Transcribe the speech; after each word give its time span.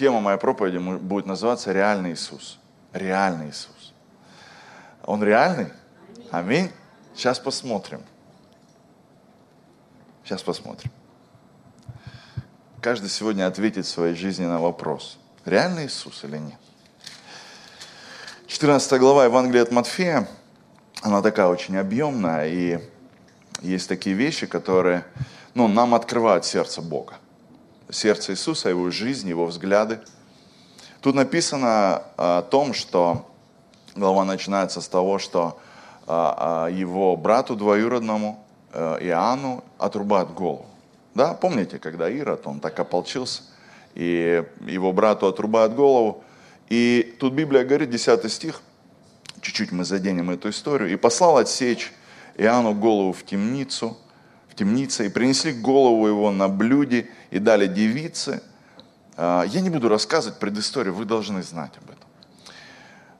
Тема 0.00 0.22
моей 0.22 0.38
проповеди 0.38 0.78
будет 0.78 1.26
называться 1.26 1.72
«Реальный 1.72 2.12
Иисус». 2.12 2.58
Реальный 2.94 3.50
Иисус. 3.50 3.92
Он 5.04 5.22
реальный? 5.22 5.66
Аминь. 6.30 6.70
Сейчас 7.14 7.38
посмотрим. 7.38 8.00
Сейчас 10.24 10.42
посмотрим. 10.42 10.90
Каждый 12.80 13.10
сегодня 13.10 13.46
ответит 13.46 13.84
в 13.84 13.90
своей 13.90 14.14
жизни 14.14 14.46
на 14.46 14.58
вопрос, 14.58 15.18
реальный 15.44 15.84
Иисус 15.84 16.24
или 16.24 16.38
нет. 16.38 16.58
14 18.46 18.98
глава 18.98 19.26
Евангелия 19.26 19.64
от 19.64 19.70
Матфея, 19.70 20.26
она 21.02 21.20
такая 21.20 21.48
очень 21.48 21.76
объемная, 21.76 22.48
и 22.48 22.88
есть 23.60 23.86
такие 23.86 24.16
вещи, 24.16 24.46
которые 24.46 25.04
ну, 25.52 25.68
нам 25.68 25.94
открывают 25.94 26.46
сердце 26.46 26.80
Бога. 26.80 27.16
Сердце 27.92 28.32
Иисуса, 28.32 28.68
Его 28.68 28.90
жизнь, 28.90 29.28
Его 29.28 29.46
взгляды. 29.46 30.00
Тут 31.00 31.14
написано 31.14 32.02
о 32.16 32.42
том, 32.42 32.74
что 32.74 33.26
глава 33.94 34.24
начинается 34.24 34.80
с 34.80 34.88
того, 34.88 35.18
что 35.18 35.58
а, 36.06 36.66
а, 36.66 36.70
его 36.70 37.16
брату 37.16 37.54
двоюродному 37.56 38.44
э, 38.72 38.98
Иоанну 39.02 39.64
отрубают 39.78 40.32
голову. 40.32 40.66
Да, 41.14 41.34
помните, 41.34 41.78
когда 41.78 42.08
Ирод, 42.08 42.46
он 42.46 42.60
так 42.60 42.78
ополчился, 42.78 43.42
и 43.94 44.44
его 44.66 44.92
брату 44.92 45.26
отрубают 45.26 45.74
голову. 45.74 46.24
И 46.68 47.16
тут 47.18 47.32
Библия 47.32 47.64
говорит, 47.64 47.90
10 47.90 48.30
стих, 48.30 48.62
чуть-чуть 49.40 49.72
мы 49.72 49.84
заденем 49.84 50.30
эту 50.30 50.50
историю, 50.50 50.92
и 50.92 50.96
послал 50.96 51.38
отсечь 51.38 51.92
Иоанну 52.36 52.74
голову 52.74 53.12
в 53.12 53.24
темницу, 53.24 53.96
в 54.50 54.54
темнице, 54.54 55.06
и 55.06 55.08
принесли 55.08 55.52
голову 55.52 56.06
его 56.06 56.30
на 56.30 56.48
блюде, 56.48 57.08
и 57.30 57.38
дали 57.38 57.66
девице. 57.66 58.42
А, 59.16 59.44
я 59.44 59.60
не 59.60 59.70
буду 59.70 59.88
рассказывать 59.88 60.38
предысторию, 60.38 60.94
вы 60.94 61.04
должны 61.04 61.42
знать 61.42 61.72
об 61.76 61.90
этом. 61.90 62.10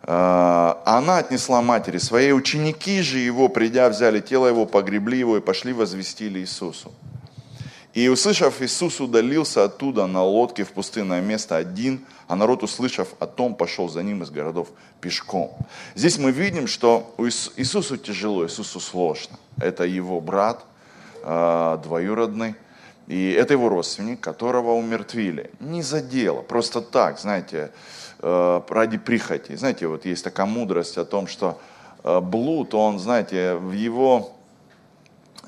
А 0.03 0.83
она 0.87 1.19
отнесла 1.19 1.61
матери 1.63 1.99
своей, 1.99 2.33
ученики 2.33 3.03
же 3.03 3.19
его, 3.19 3.49
придя, 3.49 3.89
взяли 3.89 4.21
тело 4.21 4.47
его, 4.47 4.67
погребли 4.67 5.19
его 5.19 5.37
и 5.37 5.41
пошли 5.41 5.73
возвестили 5.73 6.41
Иисусу. 6.41 6.93
И 7.93 8.09
услышав, 8.09 8.63
Иисус 8.63 9.01
удалился 9.01 9.65
оттуда 9.65 10.07
на 10.07 10.23
лодке 10.23 10.65
в 10.65 10.71
пустынное 10.71 11.21
место 11.21 11.57
один, 11.57 12.07
а 12.29 12.37
народ, 12.37 12.63
услышав 12.63 13.09
о 13.19 13.27
том, 13.27 13.55
пошел 13.55 13.89
за 13.89 14.03
ним 14.03 14.23
из 14.23 14.31
городов 14.31 14.69
пешком. 15.01 15.51
Здесь 15.97 16.17
мы 16.17 16.31
видим, 16.31 16.69
что 16.69 17.15
Иисусу 17.57 17.97
тяжело, 17.97 18.47
Иисусу 18.47 18.79
сложно. 18.79 19.37
Это 19.61 19.85
его 19.85 20.21
брат 20.21 20.65
двоюродный, 21.23 22.55
и 23.07 23.33
это 23.33 23.55
его 23.55 23.69
родственник, 23.69 24.21
которого 24.21 24.73
умертвили. 24.73 25.51
Не 25.61 25.83
за 25.83 26.01
дело, 26.01 26.43
просто 26.43 26.81
так, 26.81 27.19
знаете, 27.19 27.73
э, 28.21 28.61
ради 28.69 28.99
прихоти. 28.99 29.57
Знаете, 29.57 29.87
вот 29.87 30.05
есть 30.05 30.25
такая 30.25 30.47
мудрость 30.47 30.97
о 30.99 31.05
том, 31.05 31.27
что 31.27 31.61
э, 32.05 32.21
блуд, 32.21 32.75
он, 32.75 32.99
знаете, 32.99 33.55
в 33.57 33.73
его 33.73 34.33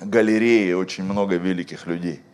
галерее 0.00 0.76
очень 0.76 1.04
много 1.04 1.36
великих 1.36 1.86
людей– 1.86 2.20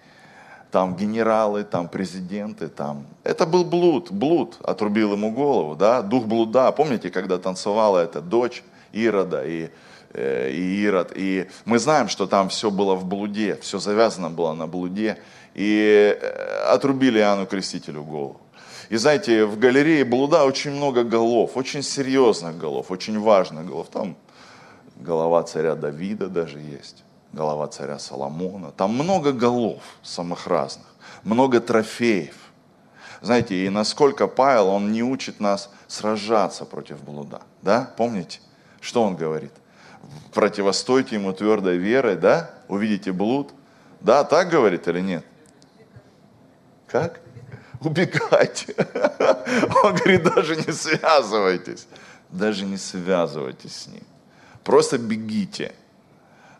там 0.70 0.96
генералы, 0.96 1.64
там 1.64 1.88
президенты, 1.88 2.68
там. 2.68 3.06
Это 3.24 3.46
был 3.46 3.64
блуд, 3.64 4.10
блуд 4.10 4.56
отрубил 4.62 5.12
ему 5.12 5.32
голову, 5.32 5.74
да, 5.74 6.02
дух 6.02 6.26
блуда. 6.26 6.72
Помните, 6.72 7.10
когда 7.10 7.38
танцевала 7.38 7.98
эта 7.98 8.20
дочь 8.20 8.62
Ирода 8.92 9.44
и, 9.46 9.70
и 10.14 10.82
Ирод, 10.84 11.12
и 11.14 11.48
мы 11.64 11.78
знаем, 11.78 12.08
что 12.08 12.26
там 12.26 12.48
все 12.48 12.70
было 12.70 12.94
в 12.94 13.04
блуде, 13.04 13.58
все 13.60 13.78
завязано 13.78 14.30
было 14.30 14.54
на 14.54 14.66
блуде, 14.66 15.18
и 15.54 16.18
э, 16.20 16.72
отрубили 16.72 17.18
Иоанну 17.18 17.46
Крестителю 17.46 18.04
голову. 18.04 18.40
И 18.88 18.96
знаете, 18.96 19.44
в 19.44 19.58
галерее 19.58 20.04
блуда 20.04 20.44
очень 20.44 20.70
много 20.70 21.04
голов, 21.04 21.56
очень 21.56 21.82
серьезных 21.82 22.56
голов, 22.56 22.90
очень 22.90 23.18
важных 23.20 23.66
голов. 23.66 23.88
Там 23.88 24.16
голова 24.96 25.42
царя 25.42 25.74
Давида 25.74 26.28
даже 26.28 26.58
есть 26.58 27.04
голова 27.32 27.66
царя 27.66 27.98
Соломона. 27.98 28.70
Там 28.70 28.94
много 28.94 29.32
голов 29.32 29.82
самых 30.02 30.46
разных, 30.46 30.86
много 31.22 31.60
трофеев. 31.60 32.34
Знаете, 33.20 33.66
и 33.66 33.68
насколько 33.68 34.28
Павел, 34.28 34.68
он 34.68 34.92
не 34.92 35.02
учит 35.02 35.40
нас 35.40 35.70
сражаться 35.88 36.64
против 36.64 37.02
блуда. 37.02 37.42
Да, 37.62 37.92
помните, 37.96 38.40
что 38.80 39.02
он 39.02 39.16
говорит? 39.16 39.52
Противостойте 40.32 41.16
ему 41.16 41.32
твердой 41.32 41.78
верой, 41.78 42.16
да? 42.16 42.50
Увидите 42.68 43.12
блуд. 43.12 43.50
Да, 44.00 44.24
так 44.24 44.50
говорит 44.50 44.86
или 44.88 45.00
нет? 45.00 45.24
Как? 46.86 47.20
Убегайте. 47.80 48.74
Он 49.82 49.94
говорит, 49.94 50.22
даже 50.22 50.56
не 50.56 50.72
связывайтесь. 50.72 51.86
Даже 52.30 52.64
не 52.64 52.76
связывайтесь 52.76 53.74
с 53.74 53.86
ним. 53.86 54.04
Просто 54.64 54.98
бегите. 54.98 55.72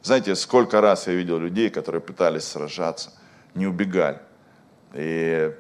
Знаете, 0.03 0.35
сколько 0.37 0.81
раз 0.81 1.07
я 1.07 1.15
видел 1.15 1.39
людей, 1.39 1.71
которые 1.71 2.01
пытались 2.01 2.45
сражаться, 2.45 3.13
не 3.55 3.67
убегали. 3.67 4.21
И 4.95 5.53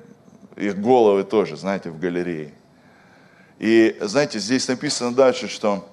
их 0.56 0.81
головы 0.81 1.25
тоже, 1.25 1.56
знаете, 1.56 1.91
в 1.91 1.99
галерее. 1.99 2.55
И, 3.59 3.97
знаете, 4.00 4.38
здесь 4.38 4.69
написано 4.69 5.15
дальше, 5.15 5.49
что 5.49 5.88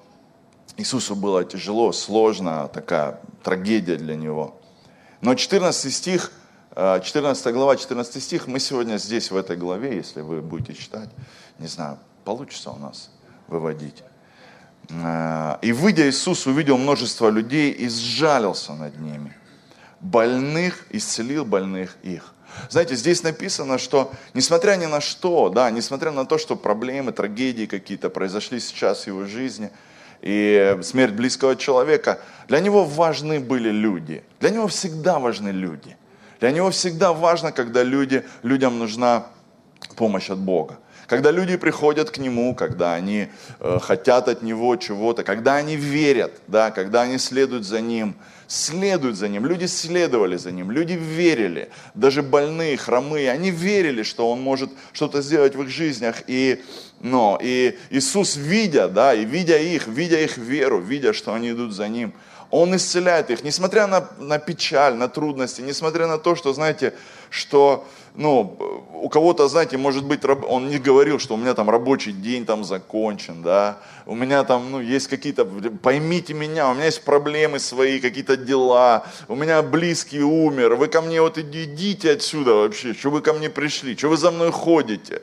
Иисусу 0.76 1.16
было 1.16 1.44
тяжело, 1.44 1.92
сложно, 1.92 2.68
такая 2.68 3.20
трагедия 3.42 3.96
для 3.96 4.14
него. 4.14 4.60
Но 5.22 5.34
14 5.34 5.92
стих, 5.92 6.32
14 6.74 7.46
э, 7.46 7.52
глава, 7.52 7.76
14 7.76 8.22
стих, 8.22 8.46
мы 8.46 8.60
сегодня 8.60 8.98
здесь, 8.98 9.30
в 9.30 9.36
этой 9.36 9.56
главе, 9.56 9.96
если 9.96 10.20
вы 10.20 10.42
будете 10.42 10.74
читать, 10.74 11.08
не 11.58 11.66
знаю, 11.66 11.98
получится 12.24 12.70
у 12.70 12.76
нас 12.76 13.10
выводить. 13.48 14.02
Э, 14.90 15.56
и 15.62 15.72
выйдя 15.72 16.08
Иисус 16.08 16.46
увидел 16.46 16.76
множество 16.76 17.30
людей 17.30 17.72
и 17.72 17.88
сжалился 17.88 18.74
над 18.74 19.00
ними. 19.00 19.34
Больных 20.00 20.86
исцелил 20.90 21.46
больных 21.46 21.96
их. 22.02 22.34
Знаете, 22.68 22.96
здесь 22.96 23.22
написано, 23.22 23.78
что 23.78 24.12
несмотря 24.34 24.76
ни 24.76 24.86
на 24.86 25.00
что, 25.00 25.48
да, 25.48 25.70
несмотря 25.70 26.10
на 26.10 26.26
то, 26.26 26.38
что 26.38 26.56
проблемы, 26.56 27.12
трагедии 27.12 27.66
какие-то 27.66 28.10
произошли 28.10 28.60
сейчас 28.60 29.04
в 29.04 29.06
его 29.06 29.24
жизни, 29.24 29.70
и 30.22 30.78
смерть 30.82 31.14
близкого 31.14 31.56
человека, 31.56 32.20
для 32.48 32.60
него 32.60 32.84
важны 32.84 33.40
были 33.40 33.70
люди. 33.70 34.22
Для 34.40 34.50
него 34.50 34.66
всегда 34.68 35.18
важны 35.18 35.50
люди. 35.50 35.96
Для 36.40 36.50
него 36.50 36.70
всегда 36.70 37.12
важно, 37.12 37.52
когда 37.52 37.82
люди, 37.82 38.24
людям 38.42 38.78
нужна 38.78 39.26
помощь 39.96 40.30
от 40.30 40.38
Бога. 40.38 40.78
Когда 41.06 41.30
люди 41.30 41.56
приходят 41.56 42.10
к 42.10 42.18
Нему, 42.18 42.54
когда 42.54 42.94
они 42.94 43.28
э, 43.60 43.78
хотят 43.80 44.28
от 44.28 44.42
Него 44.42 44.76
чего-то, 44.76 45.22
когда 45.22 45.54
они 45.54 45.76
верят, 45.76 46.32
да, 46.48 46.70
когда 46.70 47.02
они 47.02 47.18
следуют 47.18 47.64
за 47.64 47.80
Ним, 47.80 48.16
следуют 48.48 49.16
за 49.16 49.28
Ним. 49.28 49.46
Люди 49.46 49.66
следовали 49.66 50.36
за 50.36 50.52
Ним, 50.52 50.70
люди 50.70 50.92
верили, 50.92 51.70
даже 51.94 52.22
больные, 52.22 52.76
хромые, 52.76 53.30
они 53.30 53.50
верили, 53.50 54.02
что 54.02 54.30
Он 54.30 54.40
может 54.40 54.70
что-то 54.92 55.22
сделать 55.22 55.54
в 55.54 55.62
их 55.62 55.68
жизнях. 55.68 56.22
И, 56.26 56.62
но, 57.00 57.38
и 57.42 57.78
Иисус, 57.90 58.36
видя, 58.36 58.88
да, 58.88 59.14
и 59.14 59.24
видя 59.24 59.58
их, 59.58 59.86
видя 59.86 60.20
их 60.20 60.36
веру, 60.36 60.80
видя, 60.80 61.12
что 61.12 61.34
они 61.34 61.50
идут 61.50 61.72
за 61.72 61.88
Ним, 61.88 62.14
он 62.50 62.76
исцеляет 62.76 63.30
их, 63.30 63.42
несмотря 63.42 63.86
на, 63.86 64.08
на 64.18 64.38
печаль, 64.38 64.94
на 64.94 65.08
трудности, 65.08 65.62
несмотря 65.62 66.06
на 66.06 66.18
то, 66.18 66.36
что, 66.36 66.52
знаете, 66.52 66.94
что 67.30 67.86
ну, 68.16 68.56
у 68.94 69.08
кого-то, 69.08 69.46
знаете, 69.48 69.76
может 69.76 70.04
быть, 70.04 70.20
он 70.24 70.68
не 70.68 70.78
говорил, 70.78 71.18
что 71.18 71.34
у 71.34 71.36
меня 71.36 71.54
там 71.54 71.68
рабочий 71.68 72.12
день 72.12 72.46
там 72.46 72.64
закончен, 72.64 73.42
да, 73.42 73.78
у 74.06 74.14
меня 74.14 74.42
там, 74.44 74.70
ну, 74.70 74.80
есть 74.80 75.08
какие-то, 75.08 75.44
поймите 75.44 76.32
меня, 76.32 76.70
у 76.70 76.74
меня 76.74 76.86
есть 76.86 77.02
проблемы 77.02 77.58
свои, 77.58 78.00
какие-то 78.00 78.36
дела, 78.36 79.04
у 79.28 79.34
меня 79.34 79.62
близкий 79.62 80.22
умер, 80.22 80.76
вы 80.76 80.88
ко 80.88 81.02
мне 81.02 81.20
вот 81.20 81.36
идите 81.36 82.12
отсюда 82.12 82.54
вообще, 82.54 82.94
что 82.94 83.10
вы 83.10 83.20
ко 83.20 83.34
мне 83.34 83.50
пришли, 83.50 83.96
что 83.96 84.08
вы 84.08 84.16
за 84.16 84.30
мной 84.30 84.50
ходите. 84.50 85.22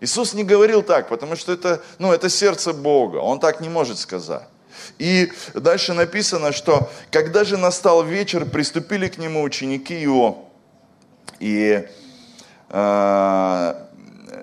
Иисус 0.00 0.34
не 0.34 0.44
говорил 0.44 0.82
так, 0.82 1.08
потому 1.08 1.36
что 1.36 1.52
это, 1.52 1.82
ну, 1.98 2.12
это 2.12 2.28
сердце 2.28 2.72
Бога, 2.72 3.16
Он 3.16 3.40
так 3.40 3.60
не 3.60 3.68
может 3.68 3.98
сказать. 3.98 4.46
И 4.98 5.32
дальше 5.54 5.94
написано, 5.94 6.52
что 6.52 6.90
когда 7.10 7.44
же 7.44 7.56
настал 7.56 8.04
вечер, 8.04 8.44
приступили 8.44 9.08
к 9.08 9.18
нему 9.18 9.42
ученики 9.42 9.94
его, 9.94 10.45
и, 11.40 11.86
э, 12.70 13.74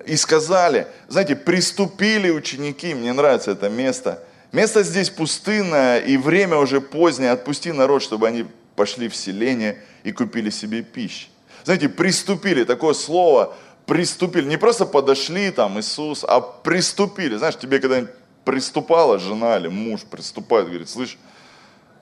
и 0.06 0.16
сказали, 0.16 0.86
знаете, 1.08 1.36
приступили 1.36 2.30
ученики, 2.30 2.94
мне 2.94 3.12
нравится 3.12 3.52
это 3.52 3.68
место. 3.68 4.22
Место 4.52 4.84
здесь 4.84 5.10
пустынное, 5.10 5.98
и 5.98 6.16
время 6.16 6.58
уже 6.58 6.80
позднее, 6.80 7.32
отпусти 7.32 7.72
народ, 7.72 8.02
чтобы 8.02 8.28
они 8.28 8.46
пошли 8.76 9.08
в 9.08 9.16
селение 9.16 9.82
и 10.04 10.12
купили 10.12 10.50
себе 10.50 10.82
пищу. 10.82 11.26
Знаете, 11.64 11.88
приступили, 11.88 12.64
такое 12.64 12.94
слово, 12.94 13.56
приступили, 13.86 14.46
не 14.46 14.56
просто 14.56 14.86
подошли 14.86 15.50
там 15.50 15.78
Иисус, 15.80 16.24
а 16.26 16.40
приступили. 16.40 17.36
Знаешь, 17.36 17.56
тебе 17.56 17.80
когда-нибудь 17.80 18.10
приступала 18.44 19.18
жена 19.18 19.56
или 19.56 19.68
муж 19.68 20.02
приступает, 20.02 20.68
говорит, 20.68 20.88
слышь, 20.88 21.18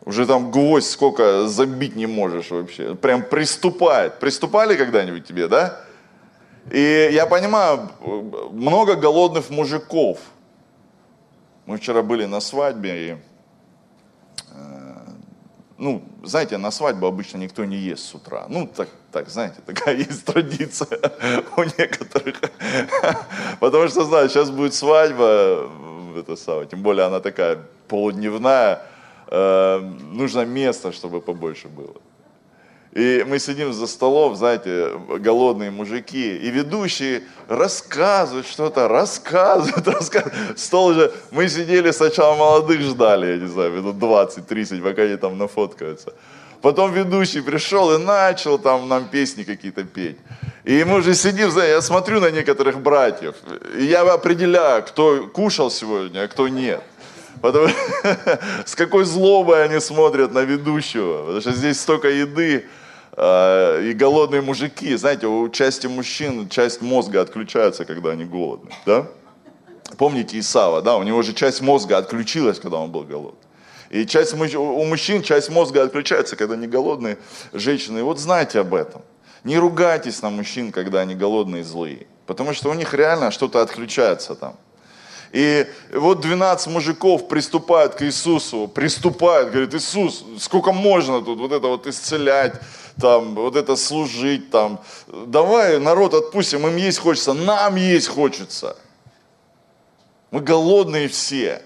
уже 0.04 0.26
там 0.26 0.50
гвоздь 0.50 0.90
сколько 0.90 1.46
забить 1.46 1.96
не 1.96 2.06
можешь 2.06 2.50
вообще. 2.50 2.94
Прям 2.94 3.22
приступает. 3.22 4.18
Приступали 4.18 4.76
когда-нибудь 4.76 5.26
тебе, 5.26 5.48
да? 5.48 5.80
И 6.70 7.10
я 7.12 7.26
понимаю, 7.26 7.90
много 8.52 8.94
голодных 8.94 9.50
мужиков. 9.50 10.18
Мы 11.66 11.76
вчера 11.76 12.02
были 12.02 12.24
на 12.24 12.40
свадьбе, 12.40 12.90
и, 12.90 13.16
э, 14.50 14.96
ну, 15.78 16.02
знаете, 16.24 16.58
на 16.58 16.70
свадьбу 16.70 17.06
обычно 17.06 17.38
никто 17.38 17.64
не 17.64 17.76
ест 17.76 18.04
с 18.04 18.14
утра. 18.14 18.46
Ну, 18.48 18.66
так, 18.66 18.88
так 19.12 19.28
знаете, 19.28 19.56
такая 19.66 19.96
есть 19.96 20.24
традиция 20.24 20.98
у 21.56 21.62
некоторых. 21.62 22.40
Потому 23.60 23.88
что, 23.88 24.04
знаешь, 24.04 24.32
сейчас 24.32 24.50
будет 24.50 24.74
свадьба, 24.74 25.70
это 26.16 26.36
самое, 26.36 26.66
тем 26.66 26.82
более 26.82 27.06
она 27.06 27.20
такая 27.20 27.58
полудневная, 27.88 28.82
нужно 29.32 30.44
место, 30.44 30.92
чтобы 30.92 31.20
побольше 31.20 31.68
было. 31.68 31.94
И 32.92 33.24
мы 33.26 33.38
сидим 33.38 33.72
за 33.72 33.86
столом, 33.86 34.36
знаете, 34.36 34.92
голодные 35.18 35.70
мужики, 35.70 36.36
и 36.36 36.50
ведущие 36.50 37.22
рассказывают 37.48 38.46
что-то, 38.46 38.86
рассказывают, 38.86 39.88
рассказывают. 39.98 40.58
Стол 40.58 40.88
уже, 40.88 41.12
мы 41.30 41.48
сидели 41.48 41.90
сначала 41.92 42.36
молодых 42.36 42.82
ждали, 42.82 43.26
я 43.26 43.36
не 43.38 43.48
знаю, 43.48 43.72
минут 43.72 43.96
20-30, 43.96 44.82
пока 44.82 45.02
они 45.02 45.16
там 45.16 45.38
нафоткаются. 45.38 46.12
Потом 46.60 46.92
ведущий 46.92 47.40
пришел 47.40 47.94
и 47.94 47.98
начал 47.98 48.58
там 48.58 48.88
нам 48.88 49.08
песни 49.08 49.42
какие-то 49.44 49.84
петь. 49.84 50.18
И 50.64 50.84
мы 50.84 50.98
уже 50.98 51.14
сидим, 51.14 51.50
я 51.56 51.80
смотрю 51.80 52.20
на 52.20 52.30
некоторых 52.30 52.78
братьев, 52.80 53.34
и 53.78 53.84
я 53.84 54.02
определяю, 54.02 54.82
кто 54.82 55.28
кушал 55.32 55.70
сегодня, 55.70 56.24
а 56.24 56.28
кто 56.28 56.46
нет. 56.46 56.82
Потому 57.40 57.68
с 58.66 58.74
какой 58.74 59.04
злобой 59.04 59.64
они 59.64 59.80
смотрят 59.80 60.32
на 60.32 60.40
ведущего, 60.40 61.22
потому 61.22 61.40
что 61.40 61.52
здесь 61.52 61.80
столько 61.80 62.08
еды, 62.08 62.66
а, 63.12 63.80
и 63.80 63.92
голодные 63.92 64.42
мужики, 64.42 64.94
знаете, 64.96 65.26
у 65.26 65.48
части 65.48 65.86
мужчин 65.86 66.48
часть 66.48 66.80
мозга 66.80 67.20
отключается, 67.20 67.84
когда 67.84 68.10
они 68.10 68.24
голодны, 68.24 68.70
да? 68.86 69.06
Помните 69.98 70.38
Исава, 70.38 70.80
да, 70.82 70.96
у 70.96 71.02
него 71.02 71.22
же 71.22 71.32
часть 71.34 71.60
мозга 71.60 71.98
отключилась, 71.98 72.58
когда 72.58 72.78
он 72.78 72.90
был 72.90 73.02
голодный. 73.02 73.40
И 73.90 74.06
часть, 74.06 74.32
у 74.32 74.84
мужчин 74.84 75.22
часть 75.22 75.50
мозга 75.50 75.82
отключается, 75.82 76.34
когда 76.34 76.54
они 76.54 76.66
голодные 76.66 77.18
женщины. 77.52 77.98
И 77.98 78.02
вот 78.02 78.18
знайте 78.18 78.60
об 78.60 78.72
этом. 78.72 79.02
Не 79.44 79.58
ругайтесь 79.58 80.22
на 80.22 80.30
мужчин, 80.30 80.72
когда 80.72 81.00
они 81.00 81.14
голодные 81.14 81.60
и 81.60 81.64
злые. 81.64 82.06
Потому 82.26 82.54
что 82.54 82.70
у 82.70 82.74
них 82.74 82.94
реально 82.94 83.30
что-то 83.30 83.60
отключается 83.60 84.34
там. 84.34 84.56
И 85.32 85.66
вот 85.90 86.20
12 86.20 86.66
мужиков 86.68 87.26
приступают 87.26 87.94
к 87.94 88.02
Иисусу, 88.02 88.68
приступают, 88.68 89.50
говорят, 89.50 89.74
Иисус, 89.74 90.24
сколько 90.38 90.72
можно 90.72 91.22
тут 91.22 91.38
вот 91.38 91.52
это 91.52 91.68
вот 91.68 91.86
исцелять, 91.86 92.54
там, 93.00 93.34
вот 93.34 93.56
это 93.56 93.76
служить, 93.76 94.50
там, 94.50 94.80
давай 95.08 95.80
народ 95.80 96.12
отпустим, 96.12 96.66
им 96.66 96.76
есть 96.76 96.98
хочется, 96.98 97.32
нам 97.32 97.76
есть 97.76 98.08
хочется. 98.08 98.76
Мы 100.30 100.40
голодные 100.40 101.08
все. 101.08 101.62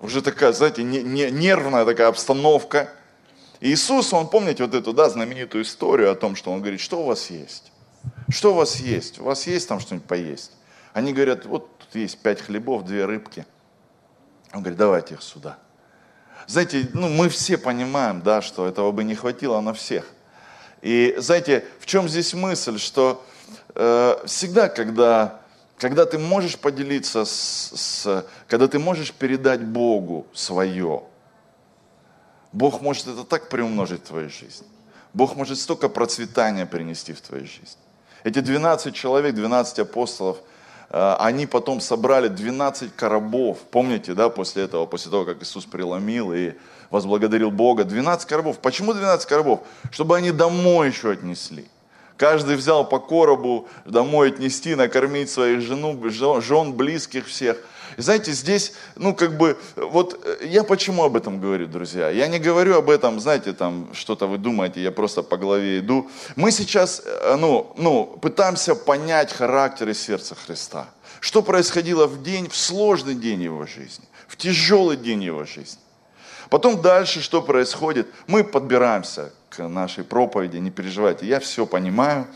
Уже 0.00 0.22
такая, 0.22 0.52
знаете, 0.52 0.84
не, 0.84 1.02
не, 1.02 1.30
нервная 1.30 1.84
такая 1.84 2.06
обстановка. 2.06 2.92
И 3.58 3.72
Иисус, 3.72 4.12
он, 4.12 4.28
помните 4.28 4.64
вот 4.64 4.74
эту, 4.74 4.92
да, 4.92 5.08
знаменитую 5.08 5.64
историю 5.64 6.12
о 6.12 6.14
том, 6.14 6.36
что 6.36 6.52
он 6.52 6.60
говорит, 6.60 6.80
что 6.80 7.00
у 7.00 7.06
вас 7.06 7.30
есть? 7.30 7.72
Что 8.28 8.52
у 8.52 8.54
вас 8.54 8.76
есть? 8.76 9.18
У 9.18 9.24
вас 9.24 9.46
есть 9.48 9.68
там 9.68 9.80
что-нибудь 9.80 10.06
поесть? 10.06 10.52
Они 10.92 11.12
говорят, 11.12 11.46
вот 11.46 11.68
есть 12.02 12.18
пять 12.18 12.40
хлебов, 12.40 12.84
две 12.84 13.04
рыбки. 13.04 13.46
Он 14.52 14.60
говорит, 14.60 14.78
давайте 14.78 15.14
их 15.14 15.22
сюда. 15.22 15.58
Знаете, 16.46 16.88
ну, 16.94 17.08
мы 17.08 17.28
все 17.28 17.58
понимаем, 17.58 18.22
да, 18.22 18.40
что 18.40 18.66
этого 18.66 18.92
бы 18.92 19.04
не 19.04 19.14
хватило 19.14 19.60
на 19.60 19.74
всех. 19.74 20.06
И 20.82 21.14
знаете, 21.18 21.64
в 21.80 21.86
чем 21.86 22.08
здесь 22.08 22.34
мысль, 22.34 22.78
что 22.78 23.24
э, 23.74 24.16
всегда, 24.26 24.68
когда, 24.68 25.40
когда 25.78 26.06
ты 26.06 26.18
можешь 26.18 26.56
поделиться, 26.56 27.24
с, 27.24 27.72
с, 27.74 28.26
когда 28.46 28.68
ты 28.68 28.78
можешь 28.78 29.12
передать 29.12 29.64
Богу 29.64 30.26
свое, 30.32 31.02
Бог 32.52 32.80
может 32.80 33.08
это 33.08 33.24
так 33.24 33.48
приумножить 33.48 34.04
в 34.04 34.06
твою 34.06 34.30
жизнь. 34.30 34.66
Бог 35.12 35.34
может 35.34 35.58
столько 35.58 35.88
процветания 35.88 36.66
принести 36.66 37.12
в 37.12 37.20
твою 37.20 37.46
жизнь. 37.46 37.78
Эти 38.22 38.40
12 38.40 38.94
человек, 38.94 39.34
12 39.34 39.80
апостолов– 39.80 40.38
они 40.90 41.46
потом 41.46 41.80
собрали 41.80 42.28
12 42.28 42.94
коробов, 42.94 43.58
помните, 43.70 44.14
да, 44.14 44.28
после 44.28 44.64
этого, 44.64 44.86
после 44.86 45.10
того, 45.10 45.24
как 45.24 45.42
Иисус 45.42 45.64
преломил 45.64 46.32
и 46.32 46.52
возблагодарил 46.90 47.50
Бога, 47.50 47.84
12 47.84 48.28
коробов. 48.28 48.58
Почему 48.58 48.94
12 48.94 49.28
коробов? 49.28 49.60
Чтобы 49.90 50.16
они 50.16 50.30
домой 50.30 50.88
еще 50.88 51.10
отнесли. 51.10 51.66
Каждый 52.16 52.56
взял 52.56 52.88
по 52.88 52.98
коробу 52.98 53.68
домой 53.84 54.28
отнести, 54.28 54.74
накормить 54.74 55.28
своих 55.28 55.60
жену, 55.60 55.98
жен, 56.40 56.72
близких 56.72 57.26
всех– 57.26 57.58
и 57.96 58.02
знаете, 58.02 58.32
здесь, 58.32 58.72
ну, 58.96 59.14
как 59.14 59.36
бы, 59.36 59.58
вот 59.76 60.20
э, 60.24 60.46
я 60.46 60.64
почему 60.64 61.04
об 61.04 61.16
этом 61.16 61.40
говорю, 61.40 61.66
друзья? 61.66 62.10
Я 62.10 62.26
не 62.26 62.38
говорю 62.38 62.76
об 62.76 62.90
этом, 62.90 63.20
знаете, 63.20 63.52
там, 63.52 63.88
что-то 63.92 64.26
вы 64.26 64.38
думаете, 64.38 64.82
я 64.82 64.92
просто 64.92 65.22
по 65.22 65.36
голове 65.36 65.78
иду. 65.78 66.10
Мы 66.36 66.50
сейчас, 66.50 67.02
э, 67.04 67.36
ну, 67.36 67.72
ну, 67.76 68.18
пытаемся 68.20 68.74
понять 68.74 69.32
характер 69.32 69.88
и 69.88 69.94
сердце 69.94 70.34
Христа. 70.34 70.88
Что 71.20 71.42
происходило 71.42 72.06
в 72.06 72.22
день, 72.22 72.48
в 72.48 72.56
сложный 72.56 73.14
день 73.14 73.42
его 73.42 73.66
жизни, 73.66 74.04
в 74.28 74.36
тяжелый 74.36 74.96
день 74.96 75.22
его 75.22 75.44
жизни. 75.44 75.80
Потом 76.50 76.80
дальше 76.80 77.22
что 77.22 77.42
происходит? 77.42 78.08
Мы 78.26 78.44
подбираемся 78.44 79.32
к 79.48 79.66
нашей 79.66 80.04
проповеди, 80.04 80.58
не 80.58 80.70
переживайте, 80.70 81.26
я 81.26 81.40
все 81.40 81.66
понимаю, 81.66 82.26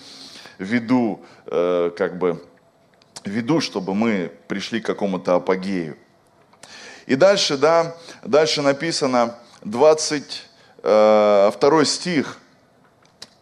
веду 0.58 1.20
э, 1.46 1.90
как 1.96 2.18
бы 2.18 2.42
веду, 3.24 3.60
чтобы 3.60 3.94
мы 3.94 4.32
пришли 4.48 4.80
к 4.80 4.86
какому-то 4.86 5.36
апогею. 5.36 5.96
И 7.06 7.16
дальше, 7.16 7.56
да, 7.56 7.96
дальше 8.22 8.62
написано 8.62 9.34
22 9.64 10.30
э, 10.82 11.84
стих. 11.84 12.38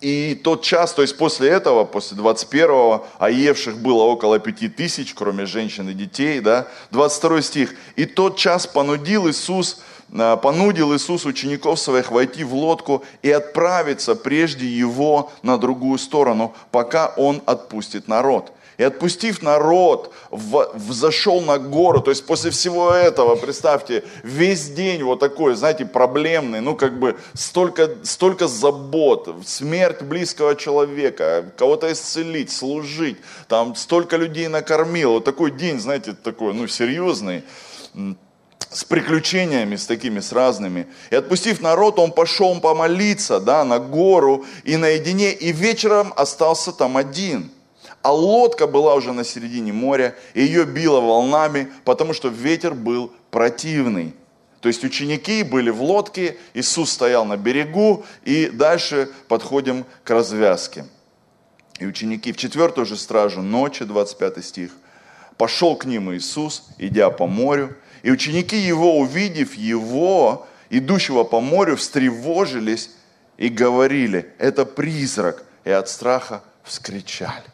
И 0.01 0.41
тот 0.45 0.63
час, 0.63 0.95
то 0.95 1.03
есть 1.03 1.17
после 1.19 1.49
этого, 1.49 1.85
после 1.85 2.17
21-го, 2.17 3.07
а 3.19 3.31
евших 3.31 3.79
было 3.79 4.05
около 4.05 4.39
пяти 4.39 4.69
тысяч, 4.69 5.13
кроме 5.13 5.45
женщин 5.45 5.89
и 5.89 5.93
детей, 5.93 6.41
да, 6.41 6.69
22 6.93 7.43
стих. 7.43 7.75
И 7.97 8.07
тот 8.07 8.37
час 8.37 8.67
понудил 8.67 9.29
Иисус, 9.29 9.81
понудил 10.11 10.95
Иисус 10.95 11.27
учеников 11.27 11.79
своих 11.79 12.11
войти 12.11 12.45
в 12.45 12.55
лодку 12.55 13.05
и 13.23 13.31
отправиться 13.31 14.15
прежде 14.15 14.67
его 14.67 15.31
на 15.43 15.59
другую 15.59 15.99
сторону, 15.99 16.55
пока 16.71 17.09
он 17.17 17.43
отпустит 17.47 18.09
народ. 18.09 18.53
И 18.79 18.85
отпустив 18.85 19.43
народ, 19.43 20.15
взошел 20.31 21.41
на 21.41 21.59
гору. 21.59 22.01
То 22.01 22.11
есть 22.11 22.25
после 22.25 22.53
всего 22.53 22.93
этого, 22.93 23.35
представьте, 23.35 24.05
весь 24.23 24.71
день 24.71 25.03
вот 25.03 25.19
такой, 25.19 25.57
знаете, 25.57 25.85
проблемный, 25.85 26.61
ну 26.61 26.77
как 26.77 26.97
бы 26.97 27.19
столько, 27.35 27.91
столько 28.05 28.47
забот, 28.47 29.35
смерть 29.45 30.03
близкого 30.03 30.55
человека, 30.55 31.53
кого-то 31.57 31.91
исцелить, 31.93 32.53
служить, 32.53 33.17
там 33.49 33.75
столько 33.75 34.17
людей 34.17 34.47
накормил. 34.47 35.15
Вот 35.15 35.25
такой 35.25 35.51
день, 35.51 35.81
знаете, 35.81 36.13
такой, 36.13 36.55
ну 36.55 36.69
серьезный 36.69 37.43
с 38.71 38.85
приключениями, 38.85 39.77
с 39.77 39.87
такими, 39.87 40.21
с 40.21 40.33
разными. 40.33 40.87
И 41.11 41.17
отпустив 41.17 41.61
народ, 41.61 41.99
он 41.99 42.13
пошел 42.13 42.59
помолиться, 42.61 43.41
да, 43.41 43.65
на 43.65 43.79
гору 43.79 44.45
и 44.65 44.77
наедине, 44.77 45.33
и 45.33 45.53
вечером 45.53 46.13
остался 46.17 46.73
там 46.73 46.97
один– 46.97 47.51
а 48.03 48.13
лодка 48.13 48.67
была 48.67 48.95
уже 48.95 49.13
на 49.13 49.25
середине 49.25 49.73
моря, 49.73 50.15
и 50.35 50.43
ее 50.43 50.65
било 50.65 51.01
волнами, 51.01 51.71
потому 51.85 52.13
что 52.13 52.29
ветер 52.29 52.75
был 52.75 53.13
противный. 53.31 54.15
То 54.61 54.69
есть 54.69 54.85
ученики 54.85 55.43
были 55.43 55.71
в 55.71 55.83
лодке, 55.83 56.37
Иисус 56.55 56.91
стоял 56.91 57.25
на 57.25 57.37
берегу, 57.37 58.05
и 58.25 58.49
дальше 58.49 59.11
подходим 59.29 59.85
к 60.05 60.11
развязке. 60.11 60.85
И 61.79 61.87
ученики 61.87 62.33
в 62.33 62.37
четвертую 62.37 62.87
же 62.87 62.97
стражу 62.97 63.43
ночи, 63.43 63.85
25 63.85 64.45
стих, 64.45 64.73
пошел 65.37 65.77
к 65.77 65.85
ним 65.85 66.13
Иисус, 66.13 66.65
идя 66.79 67.11
по 67.11 67.27
морю, 67.27 67.77
и 68.03 68.11
ученики 68.11 68.57
его, 68.57 68.99
увидев 68.99 69.55
его, 69.55 70.47
идущего 70.71 71.25
по 71.25 71.41
морю, 71.41 71.77
встревожились 71.77 72.91
и 73.37 73.49
говорили, 73.49 74.33
это 74.39 74.65
призрак, 74.65 75.45
и 75.65 75.71
от 75.71 75.89
страха 75.89 76.43
вскричали. 76.65 77.45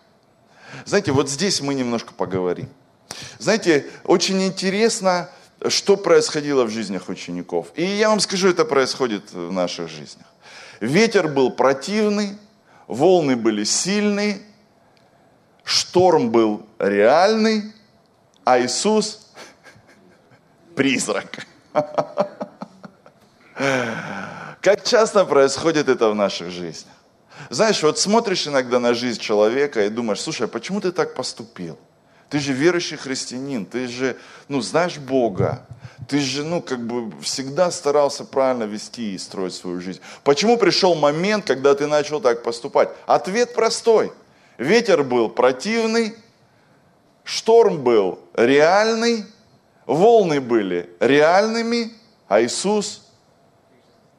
Знаете, 0.85 1.13
вот 1.13 1.31
здесь 1.31 1.61
мы 1.61 1.75
немножко 1.75 2.13
поговорим. 2.15 2.69
Знаете, 3.39 3.87
очень 4.05 4.43
интересно, 4.43 5.31
что 5.69 5.97
происходило 5.97 6.65
в 6.65 6.71
жизнях 6.71 7.09
учеников. 7.09 7.69
И 7.77 7.85
я 7.85 8.09
вам 8.09 8.21
скажу, 8.21 8.49
это 8.49 8.65
происходит 8.65 9.33
в 9.33 9.53
наших 9.53 9.89
жизнях. 9.89 10.27
Ветер 10.81 11.29
был 11.29 11.51
противный, 11.51 12.37
волны 12.89 13.37
были 13.37 13.65
сильные, 13.65 14.43
шторм 15.63 16.31
был 16.31 16.67
реальный, 16.79 17.73
а 18.45 18.61
Иисус 18.61 19.24
призрак. 20.75 21.47
Как 24.61 24.83
часто 24.85 25.25
происходит 25.25 25.89
это 25.89 26.11
в 26.11 26.15
наших 26.15 26.51
жизнях? 26.51 26.95
Знаешь, 27.51 27.83
вот 27.83 27.99
смотришь 27.99 28.47
иногда 28.47 28.79
на 28.79 28.95
жизнь 28.95 29.21
человека 29.21 29.85
и 29.85 29.91
думаешь, 29.91 30.21
слушай, 30.21 30.47
а 30.47 30.49
почему 30.49 30.81
ты 30.81 30.93
так 30.93 31.15
поступил? 31.15 31.79
Ты 32.31 32.39
же 32.39 32.53
верующий 32.53 32.97
христианин, 32.97 33.67
ты 33.67 33.87
же, 33.87 34.17
ну, 34.49 34.61
знаешь 34.61 34.97
Бога, 34.99 35.67
ты 36.09 36.19
же, 36.21 36.43
ну, 36.43 36.63
как 36.63 36.81
бы 36.85 37.13
всегда 37.21 37.71
старался 37.71 38.25
правильно 38.25 38.65
вести 38.65 39.15
и 39.15 39.19
строить 39.19 39.55
свою 39.55 39.81
жизнь. 39.81 40.01
Почему 40.23 40.57
пришел 40.57 40.95
момент, 40.95 41.47
когда 41.47 41.75
ты 41.75 41.87
начал 41.87 42.21
так 42.21 42.43
поступать? 42.43 42.89
Ответ 43.07 43.55
простой. 43.55 44.13
Ветер 44.59 45.03
был 45.03 45.29
противный, 45.29 46.15
шторм 47.25 47.83
был 47.83 48.21
реальный, 48.35 49.27
волны 49.87 50.41
были 50.41 50.91
реальными, 51.01 51.93
а 52.29 52.43
Иисус 52.43 53.03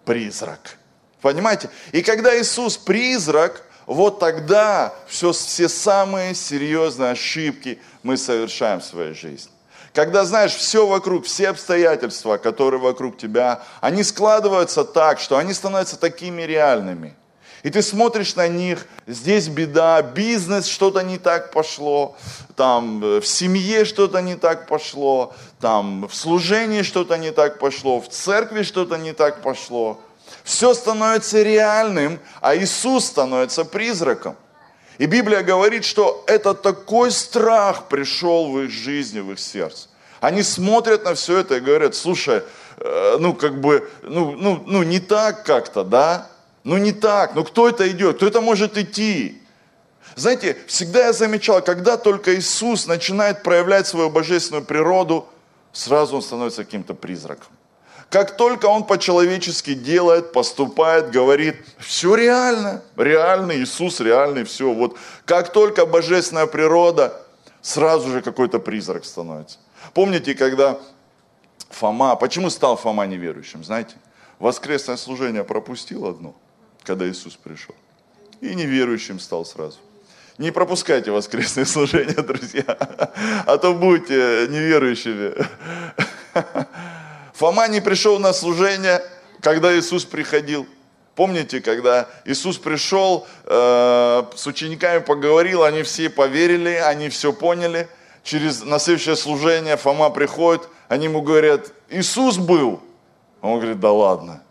призрак. 0.06 0.78
Понимаете? 1.22 1.70
И 1.92 2.02
когда 2.02 2.40
Иисус 2.40 2.78
призрак, 2.78 3.64
вот 3.86 4.20
тогда 4.20 4.94
все, 5.08 5.32
все 5.32 5.70
самые 5.70 6.36
серьезные 6.36 7.12
ошибки 7.12 7.80
мы 8.04 8.18
совершаем 8.18 8.80
в 8.80 8.86
своей 8.86 9.14
жизни. 9.14 9.52
Когда, 9.94 10.26
знаешь, 10.26 10.54
все 10.54 10.86
вокруг, 10.86 11.26
все 11.26 11.50
обстоятельства, 11.50 12.38
которые 12.38 12.82
вокруг 12.82 13.18
тебя, 13.18 13.64
они 13.80 14.04
складываются 14.04 14.84
так, 14.84 15.20
что 15.20 15.38
они 15.38 15.54
становятся 15.54 15.98
такими 15.98 16.42
реальными. 16.42 17.16
И 17.66 17.72
ты 17.72 17.82
смотришь 17.82 18.36
на 18.36 18.48
них, 18.48 18.86
здесь 19.08 19.48
беда, 19.48 20.00
бизнес 20.04 20.68
что-то 20.68 21.02
не 21.02 21.18
так 21.18 21.50
пошло, 21.50 22.16
там 22.56 23.04
э, 23.04 23.20
в 23.20 23.26
семье 23.26 23.86
что-то 23.86 24.22
не 24.22 24.36
так 24.36 24.68
пошло, 24.68 25.34
там 25.60 26.08
в 26.08 26.14
служении 26.14 26.84
что-то 26.84 27.18
не 27.18 27.32
так 27.32 27.58
пошло, 27.58 28.00
в 28.00 28.08
церкви 28.08 28.62
что-то 28.62 28.98
не 28.98 29.14
так 29.14 29.42
пошло. 29.42 30.00
Все 30.44 30.76
становится 30.76 31.42
реальным, 31.42 32.20
а 32.40 32.56
Иисус 32.56 33.06
становится 33.06 33.66
призраком. 33.66 34.36
И 35.00 35.08
Библия 35.08 35.42
говорит, 35.42 35.86
что 35.86 36.24
это 36.28 36.54
такой 36.54 37.10
страх 37.10 37.88
пришел 37.88 38.52
в 38.52 38.62
их 38.62 38.70
жизни, 38.70 39.22
в 39.22 39.32
их 39.32 39.40
сердце. 39.40 39.88
Они 40.22 40.44
смотрят 40.44 41.04
на 41.04 41.16
все 41.16 41.40
это 41.40 41.56
и 41.56 41.62
говорят, 41.62 41.96
слушай, 41.96 42.44
э, 42.78 43.18
ну 43.20 43.34
как 43.34 43.60
бы, 43.60 43.90
ну, 44.04 44.34
ну, 44.34 44.64
ну 44.68 44.84
не 44.84 45.00
так 45.00 45.44
как-то, 45.44 45.84
да? 45.84 46.30
Ну 46.66 46.78
не 46.78 46.92
так, 46.92 47.36
ну 47.36 47.44
кто 47.44 47.70
это 47.70 47.90
идет, 47.92 48.18
кто 48.18 48.26
это 48.26 48.42
может 48.42 48.76
идти? 48.76 49.42
Знаете, 50.16 50.58
всегда 50.66 51.06
я 51.06 51.14
замечал, 51.14 51.62
когда 51.62 51.96
только 51.96 52.36
Иисус 52.36 52.88
начинает 52.88 53.44
проявлять 53.44 53.86
свою 53.86 54.10
божественную 54.10 54.66
природу, 54.66 55.28
сразу 55.72 56.16
он 56.16 56.22
становится 56.24 56.64
каким-то 56.64 56.96
призраком. 56.96 57.50
Как 58.10 58.36
только 58.36 58.66
он 58.66 58.84
по-человечески 58.84 59.76
делает, 59.76 60.32
поступает, 60.32 61.12
говорит, 61.12 61.58
все 61.78 62.16
реально, 62.16 62.82
реально, 62.98 63.58
Иисус 63.58 64.00
реальный, 64.00 64.44
все. 64.44 64.74
Вот 64.74 64.98
как 65.26 65.54
только 65.54 65.86
божественная 65.86 66.48
природа, 66.48 67.22
сразу 67.62 68.10
же 68.10 68.24
какой-то 68.24 68.58
призрак 68.58 69.06
становится. 69.06 69.60
Помните, 69.94 70.34
когда 70.34 70.80
Фома, 71.70 72.16
почему 72.16 72.50
стал 72.50 72.76
Фома 72.76 73.06
неверующим, 73.06 73.64
знаете? 73.64 73.96
Воскресное 74.40 74.98
служение 74.98 75.44
пропустил 75.44 76.08
одно, 76.08 76.36
когда 76.86 77.08
Иисус 77.08 77.36
пришел. 77.36 77.76
И 78.42 78.54
неверующим 78.54 79.20
стал 79.20 79.46
сразу. 79.46 79.78
Не 80.38 80.52
пропускайте 80.52 81.12
воскресное 81.12 81.66
служение, 81.66 82.22
друзья, 82.22 82.64
а 83.46 83.58
то 83.58 83.74
будете 83.74 84.48
неверующими. 84.50 85.34
Фома 87.34 87.68
не 87.68 87.82
пришел 87.82 88.20
на 88.20 88.34
служение, 88.34 89.02
когда 89.42 89.78
Иисус 89.78 90.06
приходил. 90.06 90.68
Помните, 91.16 91.62
когда 91.62 92.10
Иисус 92.26 92.58
пришел, 92.58 93.26
э, 93.46 94.24
с 94.36 94.48
учениками 94.48 95.00
поговорил, 95.00 95.64
они 95.64 95.84
все 95.84 96.10
поверили, 96.10 96.72
они 96.72 97.08
все 97.08 97.32
поняли. 97.32 97.88
Через 98.24 98.64
на 98.64 98.80
следующее 98.80 99.16
служение 99.16 99.78
Фома 99.78 100.10
приходит, 100.10 100.68
они 100.90 101.06
ему 101.06 101.22
говорят, 101.22 101.72
Иисус 101.90 102.38
был. 102.38 102.82
Он 103.42 103.60
говорит, 103.60 103.80
да 103.80 103.92
ладно. 103.92 104.44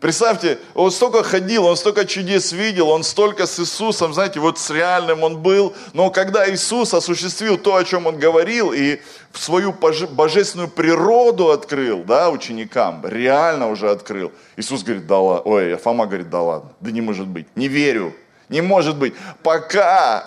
Представьте, 0.00 0.58
он 0.74 0.90
столько 0.90 1.22
ходил, 1.22 1.66
он 1.66 1.76
столько 1.76 2.06
чудес 2.06 2.52
видел, 2.52 2.88
он 2.88 3.04
столько 3.04 3.46
с 3.46 3.60
Иисусом, 3.60 4.14
знаете, 4.14 4.40
вот 4.40 4.58
с 4.58 4.70
реальным 4.70 5.22
он 5.22 5.36
был. 5.36 5.74
Но 5.92 6.10
когда 6.10 6.50
Иисус 6.50 6.94
осуществил 6.94 7.58
то, 7.58 7.76
о 7.76 7.84
чем 7.84 8.06
он 8.06 8.18
говорил, 8.18 8.72
и 8.72 9.00
свою 9.34 9.72
божественную 9.72 10.68
природу 10.68 11.50
открыл, 11.50 12.02
да, 12.02 12.30
ученикам, 12.30 13.04
реально 13.06 13.68
уже 13.68 13.90
открыл, 13.90 14.32
Иисус 14.56 14.82
говорит, 14.82 15.06
да 15.06 15.18
ладно, 15.18 15.52
ой, 15.52 15.76
Фома 15.76 16.06
говорит, 16.06 16.30
да 16.30 16.40
ладно, 16.40 16.72
да 16.80 16.90
не 16.90 17.02
может 17.02 17.26
быть, 17.26 17.46
не 17.54 17.68
верю, 17.68 18.14
не 18.48 18.62
может 18.62 18.96
быть, 18.96 19.12
пока 19.42 20.26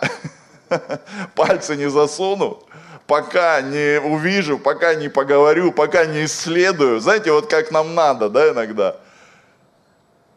пальцы 1.36 1.76
не 1.76 1.90
засуну, 1.90 2.62
пока 3.08 3.62
не 3.62 4.00
увижу, 4.00 4.60
пока 4.60 4.94
не 4.94 5.10
поговорю, 5.10 5.72
пока 5.72 6.06
не 6.06 6.26
исследую. 6.26 7.00
Знаете, 7.00 7.32
вот 7.32 7.48
как 7.48 7.72
нам 7.72 7.96
надо, 7.96 8.30
да, 8.30 8.52
иногда. 8.52 8.98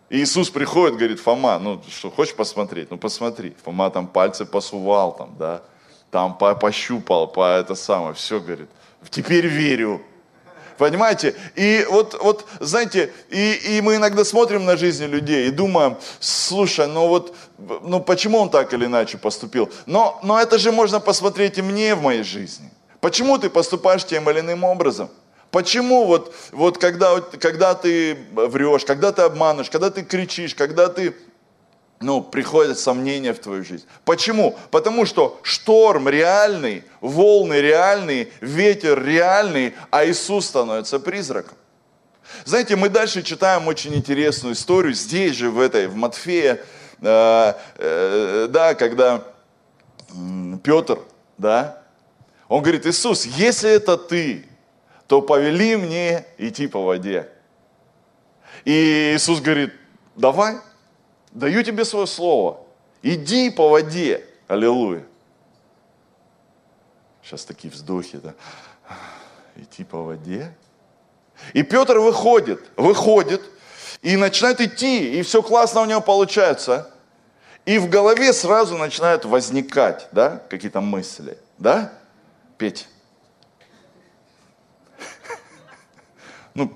И 0.09 0.19
Иисус 0.19 0.51
приходит, 0.51 0.97
говорит, 0.97 1.21
Фома, 1.21 1.59
ну 1.59 1.83
что, 1.89 2.11
хочешь 2.11 2.35
посмотреть? 2.35 2.91
Ну 2.91 2.97
посмотри. 2.97 3.57
Фома 3.65 3.91
там 3.91 4.07
пальцы 4.07 4.45
посувал, 4.45 5.17
там, 5.17 5.37
да, 5.37 5.63
там 6.11 6.39
по, 6.39 6.55
пощупал, 6.55 7.27
по 7.27 7.59
это 7.59 7.75
самое, 7.75 8.15
все, 8.15 8.41
говорит, 8.41 8.69
теперь 9.11 9.47
верю. 9.47 10.03
Понимаете? 10.79 11.35
И 11.55 11.87
вот, 11.91 12.19
вот 12.23 12.47
знаете, 12.61 13.13
и, 13.31 13.53
и 13.53 13.81
мы 13.81 13.97
иногда 13.97 14.25
смотрим 14.25 14.65
на 14.67 14.77
жизни 14.77 15.07
людей 15.07 15.49
и 15.49 15.51
думаем, 15.51 15.97
слушай, 16.21 16.87
ну 16.87 17.09
вот, 17.09 17.35
ну 17.59 18.01
почему 18.01 18.39
он 18.39 18.51
так 18.51 18.75
или 18.75 18.85
иначе 18.85 19.17
поступил? 19.17 19.71
Но, 19.87 20.21
но 20.23 20.39
это 20.39 20.59
же 20.59 20.73
можно 20.73 21.01
посмотреть 21.01 21.59
и 21.59 21.63
мне 21.63 21.95
в 21.95 22.03
моей 22.03 22.23
жизни. 22.23 22.71
Почему 23.01 23.39
ты 23.39 23.49
поступаешь 23.49 24.05
тем 24.05 24.29
или 24.29 24.41
иным 24.41 24.65
образом? 24.65 25.09
Почему 25.57 26.05
вот, 26.05 26.35
вот 26.53 26.77
когда, 26.77 27.19
когда 27.41 27.75
ты 27.75 28.19
врешь, 28.31 28.85
когда 28.85 29.11
ты 29.11 29.23
обманываешь, 29.23 29.71
когда 29.71 29.91
ты 29.91 30.03
кричишь, 30.03 30.55
когда 30.55 30.89
ты 30.89 31.17
ну, 31.99 32.21
приходят 32.21 32.79
сомнения 32.79 33.33
в 33.33 33.39
твою 33.39 33.65
жизнь. 33.65 33.87
Почему? 34.05 34.59
Потому 34.71 35.07
что 35.07 35.41
шторм 35.43 36.11
реальный, 36.11 36.85
волны 37.01 37.55
реальные, 37.55 38.29
ветер 38.43 39.03
реальный, 39.03 39.73
а 39.91 40.05
Иисус 40.05 40.45
становится 40.45 41.01
призраком. 41.01 41.57
Знаете, 42.45 42.77
мы 42.77 42.91
дальше 42.91 43.23
читаем 43.23 43.67
очень 43.67 43.95
интересную 43.95 44.53
историю, 44.53 44.93
здесь 44.93 45.37
же, 45.37 45.49
в 45.49 45.59
этой, 45.59 45.87
в 45.87 45.97
Матфея, 45.97 46.61
э, 47.01 47.55
э, 47.79 48.49
да, 48.51 48.75
когда 48.75 49.25
Петр, 50.63 50.99
да, 51.39 51.83
он 52.47 52.61
говорит, 52.61 52.85
Иисус, 52.85 53.25
если 53.25 53.71
это 53.71 53.97
ты, 53.97 54.45
то 55.07 55.23
повели 55.23 55.77
мне 55.77 56.27
идти 56.39 56.67
по 56.67 56.83
воде. 56.83 57.29
И 58.65 59.15
Иисус 59.15 59.41
говорит, 59.41 59.73
давай, 60.17 60.57
даю 61.31 61.63
тебе 61.63 61.85
свое 61.85 62.07
слово, 62.07 62.61
иди 63.03 63.51
по 63.51 63.69
воде. 63.69 64.25
Аллилуйя. 64.49 65.05
Сейчас 67.23 67.45
такие 67.45 67.73
вздохи, 67.73 68.19
да. 68.19 68.35
Идти 69.57 69.85
по 69.85 70.03
воде. 70.03 70.55
И 71.53 71.63
Петр 71.63 71.99
выходит, 71.99 72.65
выходит, 72.77 73.43
и 74.03 74.17
начинает 74.17 74.61
идти, 74.61 75.19
и 75.19 75.23
все 75.23 75.43
классно 75.43 75.81
у 75.81 75.85
него 75.85 76.01
получается. 76.01 76.93
И 77.65 77.79
в 77.79 77.89
голове 77.89 78.33
сразу 78.33 78.77
начинают 78.77 79.25
возникать, 79.25 80.09
да, 80.13 80.41
какие-то 80.49 80.81
мысли, 80.81 81.37
да? 81.59 81.93
Петь, 82.59 82.89
Ну, 86.57 86.73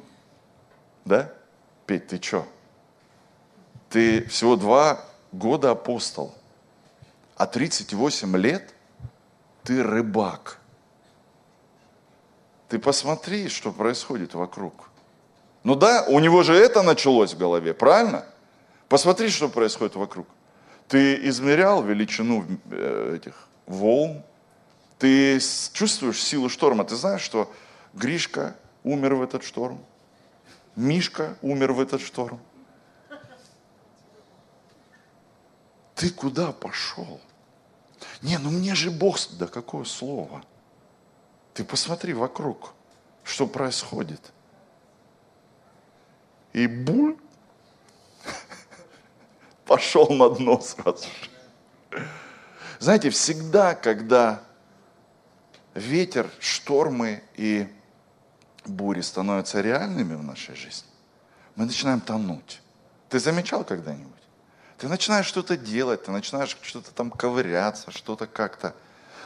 да? 1.06 1.32
Петь, 1.86 2.08
ты 2.08 2.22
что? 2.22 2.46
Ты 3.88 4.24
всего 4.28 4.56
два 4.56 5.02
года 5.32 5.70
апостол, 5.70 6.34
а 7.36 7.46
38 7.46 8.36
лет 8.36 8.74
ты 9.64 9.82
рыбак. 9.82 10.58
Ты 12.68 12.78
посмотри, 12.78 13.48
что 13.48 13.72
происходит 13.72 14.34
вокруг. 14.34 14.90
Ну 15.64 15.74
да, 15.74 16.04
у 16.08 16.20
него 16.20 16.42
же 16.42 16.54
это 16.54 16.82
началось 16.82 17.32
в 17.32 17.38
голове, 17.38 17.72
правильно? 17.72 18.26
Посмотри, 18.90 19.30
что 19.30 19.48
происходит 19.48 19.96
вокруг. 19.96 20.26
Ты 20.88 21.26
измерял 21.28 21.82
величину 21.82 22.44
э, 22.70 23.14
этих 23.16 23.48
волн, 23.66 24.22
ты 24.98 25.40
чувствуешь 25.72 26.22
силу 26.22 26.50
шторма, 26.50 26.84
ты 26.84 26.96
знаешь, 26.96 27.22
что 27.22 27.50
Гришка 27.94 28.56
умер 28.84 29.14
в 29.14 29.22
этот 29.22 29.42
шторм. 29.42 29.84
Мишка 30.76 31.36
умер 31.42 31.72
в 31.72 31.80
этот 31.80 32.00
шторм. 32.00 32.40
Ты 35.94 36.10
куда 36.10 36.52
пошел? 36.52 37.20
Не, 38.22 38.38
ну 38.38 38.50
мне 38.50 38.74
же 38.74 38.90
Бог... 38.90 39.18
Да 39.38 39.46
какое 39.46 39.84
слово? 39.84 40.42
Ты 41.52 41.64
посмотри 41.64 42.14
вокруг, 42.14 42.72
что 43.22 43.46
происходит. 43.46 44.32
И 46.52 46.66
буль. 46.66 47.18
пошел 49.66 50.08
на 50.08 50.30
дно 50.30 50.60
сразу 50.60 51.06
же. 51.06 52.04
Знаете, 52.78 53.10
всегда, 53.10 53.74
когда 53.74 54.42
ветер, 55.74 56.30
штормы 56.38 57.22
и 57.36 57.68
бури 58.70 59.00
становятся 59.00 59.60
реальными 59.60 60.14
в 60.14 60.22
нашей 60.22 60.54
жизни, 60.54 60.88
мы 61.56 61.66
начинаем 61.66 62.00
тонуть. 62.00 62.62
Ты 63.08 63.18
замечал 63.18 63.64
когда-нибудь? 63.64 64.12
Ты 64.78 64.88
начинаешь 64.88 65.26
что-то 65.26 65.56
делать, 65.56 66.04
ты 66.04 66.10
начинаешь 66.10 66.56
что-то 66.62 66.92
там 66.92 67.10
ковыряться, 67.10 67.90
что-то 67.90 68.26
как-то. 68.26 68.74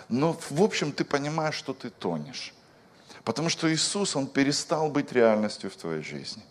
Но 0.08 0.36
в 0.50 0.62
общем 0.62 0.92
ты 0.92 1.04
понимаешь, 1.04 1.54
что 1.54 1.74
ты 1.74 1.90
тонешь. 1.90 2.52
Потому 3.24 3.48
что 3.48 3.72
Иисус, 3.72 4.16
Он 4.16 4.26
перестал 4.26 4.90
быть 4.90 5.12
реальностью 5.12 5.70
в 5.70 5.76
твоей 5.76 6.02
жизни. 6.02 6.42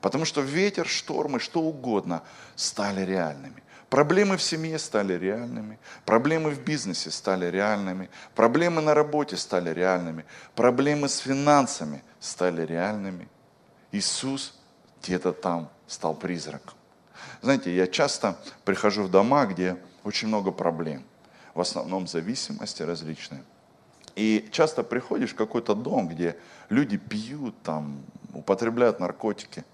Потому 0.00 0.24
что 0.24 0.40
ветер, 0.40 0.86
штормы, 0.86 1.40
что 1.40 1.60
угодно 1.60 2.22
стали 2.56 3.02
реальными. 3.02 3.62
Проблемы 3.92 4.38
в 4.38 4.42
семье 4.42 4.78
стали 4.78 5.12
реальными, 5.18 5.78
проблемы 6.06 6.48
в 6.52 6.64
бизнесе 6.64 7.10
стали 7.10 7.50
реальными, 7.50 8.08
проблемы 8.34 8.80
на 8.80 8.94
работе 8.94 9.36
стали 9.36 9.68
реальными, 9.68 10.24
проблемы 10.54 11.10
с 11.10 11.18
финансами 11.18 12.02
стали 12.18 12.64
реальными. 12.64 13.28
Иисус 13.92 14.58
где-то 15.02 15.34
там 15.34 15.68
стал 15.86 16.14
призраком. 16.14 16.72
Знаете, 17.42 17.76
я 17.76 17.86
часто 17.86 18.38
прихожу 18.64 19.02
в 19.02 19.10
дома, 19.10 19.44
где 19.44 19.76
очень 20.04 20.28
много 20.28 20.52
проблем, 20.52 21.04
в 21.52 21.60
основном 21.60 22.06
зависимости 22.06 22.82
различные. 22.82 23.42
И 24.16 24.48
часто 24.52 24.84
приходишь 24.84 25.32
в 25.32 25.36
какой-то 25.36 25.74
дом, 25.74 26.08
где 26.08 26.38
люди 26.70 26.96
пьют, 26.96 27.54
там, 27.62 28.02
употребляют 28.32 29.00
наркотики. 29.00 29.66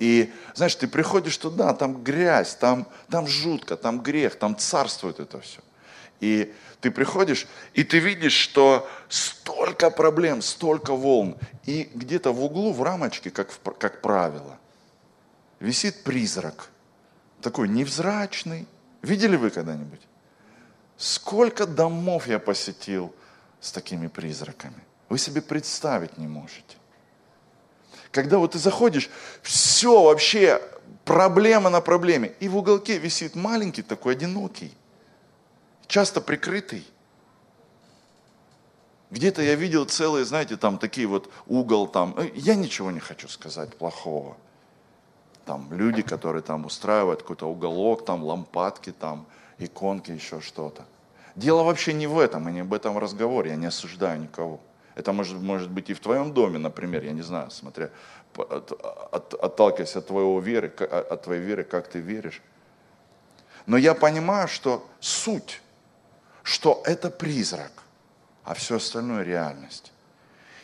И, 0.00 0.32
знаешь, 0.54 0.74
ты 0.76 0.88
приходишь 0.88 1.36
туда, 1.36 1.74
там 1.74 2.02
грязь, 2.02 2.54
там, 2.54 2.86
там 3.10 3.26
жутко, 3.26 3.76
там 3.76 4.00
грех, 4.00 4.34
там 4.34 4.56
царствует 4.56 5.20
это 5.20 5.42
все. 5.42 5.60
И 6.20 6.54
ты 6.80 6.90
приходишь, 6.90 7.46
и 7.74 7.84
ты 7.84 7.98
видишь, 7.98 8.32
что 8.32 8.88
столько 9.10 9.90
проблем, 9.90 10.40
столько 10.40 10.94
волн. 10.94 11.36
И 11.66 11.90
где-то 11.94 12.32
в 12.32 12.42
углу, 12.42 12.72
в 12.72 12.82
рамочке, 12.82 13.30
как, 13.30 13.50
как 13.78 14.00
правило, 14.00 14.58
висит 15.60 16.02
призрак. 16.02 16.70
Такой 17.42 17.68
невзрачный. 17.68 18.66
Видели 19.02 19.36
вы 19.36 19.50
когда-нибудь? 19.50 20.00
Сколько 20.96 21.66
домов 21.66 22.26
я 22.26 22.38
посетил 22.38 23.14
с 23.60 23.70
такими 23.70 24.06
призраками? 24.06 24.82
Вы 25.10 25.18
себе 25.18 25.42
представить 25.42 26.16
не 26.16 26.26
можете. 26.26 26.79
Когда 28.12 28.38
вот 28.38 28.52
ты 28.52 28.58
заходишь, 28.58 29.08
все 29.42 30.02
вообще, 30.02 30.60
проблема 31.04 31.70
на 31.70 31.80
проблеме. 31.80 32.32
И 32.40 32.48
в 32.48 32.56
уголке 32.56 32.98
висит 32.98 33.34
маленький 33.34 33.82
такой 33.82 34.14
одинокий, 34.14 34.72
часто 35.86 36.20
прикрытый. 36.20 36.86
Где-то 39.10 39.42
я 39.42 39.56
видел 39.56 39.86
целые, 39.86 40.24
знаете, 40.24 40.56
там 40.56 40.78
такие 40.78 41.06
вот 41.06 41.32
угол 41.46 41.88
там. 41.88 42.14
Э, 42.16 42.30
я 42.34 42.54
ничего 42.54 42.92
не 42.92 43.00
хочу 43.00 43.28
сказать 43.28 43.76
плохого. 43.76 44.36
Там 45.44 45.72
люди, 45.72 46.02
которые 46.02 46.42
там 46.42 46.64
устраивают 46.64 47.22
какой-то 47.22 47.46
уголок, 47.46 48.04
там 48.04 48.22
лампадки, 48.22 48.92
там 48.92 49.26
иконки, 49.58 50.12
еще 50.12 50.40
что-то. 50.40 50.84
Дело 51.34 51.64
вообще 51.64 51.92
не 51.92 52.06
в 52.06 52.20
этом 52.20 52.48
и 52.48 52.52
не 52.52 52.60
об 52.60 52.72
этом 52.72 52.98
разговоре. 52.98 53.50
Я 53.50 53.56
не 53.56 53.66
осуждаю 53.66 54.20
никого. 54.20 54.60
Это 55.00 55.14
может, 55.14 55.40
может 55.40 55.70
быть 55.70 55.88
и 55.88 55.94
в 55.94 56.00
твоем 56.00 56.34
доме, 56.34 56.58
например, 56.58 57.02
я 57.04 57.12
не 57.12 57.22
знаю, 57.22 57.50
смотря, 57.50 57.88
от, 58.36 58.70
от, 59.14 59.32
отталкиваясь 59.32 59.96
от, 59.96 60.08
твоего 60.08 60.38
веры, 60.40 60.68
от 60.68 61.22
твоей 61.22 61.40
веры, 61.40 61.64
как 61.64 61.88
ты 61.88 62.00
веришь. 62.00 62.42
Но 63.64 63.78
я 63.78 63.94
понимаю, 63.94 64.46
что 64.46 64.86
суть, 65.00 65.62
что 66.42 66.82
это 66.84 67.08
призрак, 67.08 67.72
а 68.44 68.52
все 68.52 68.76
остальное 68.76 69.24
реальность. 69.24 69.90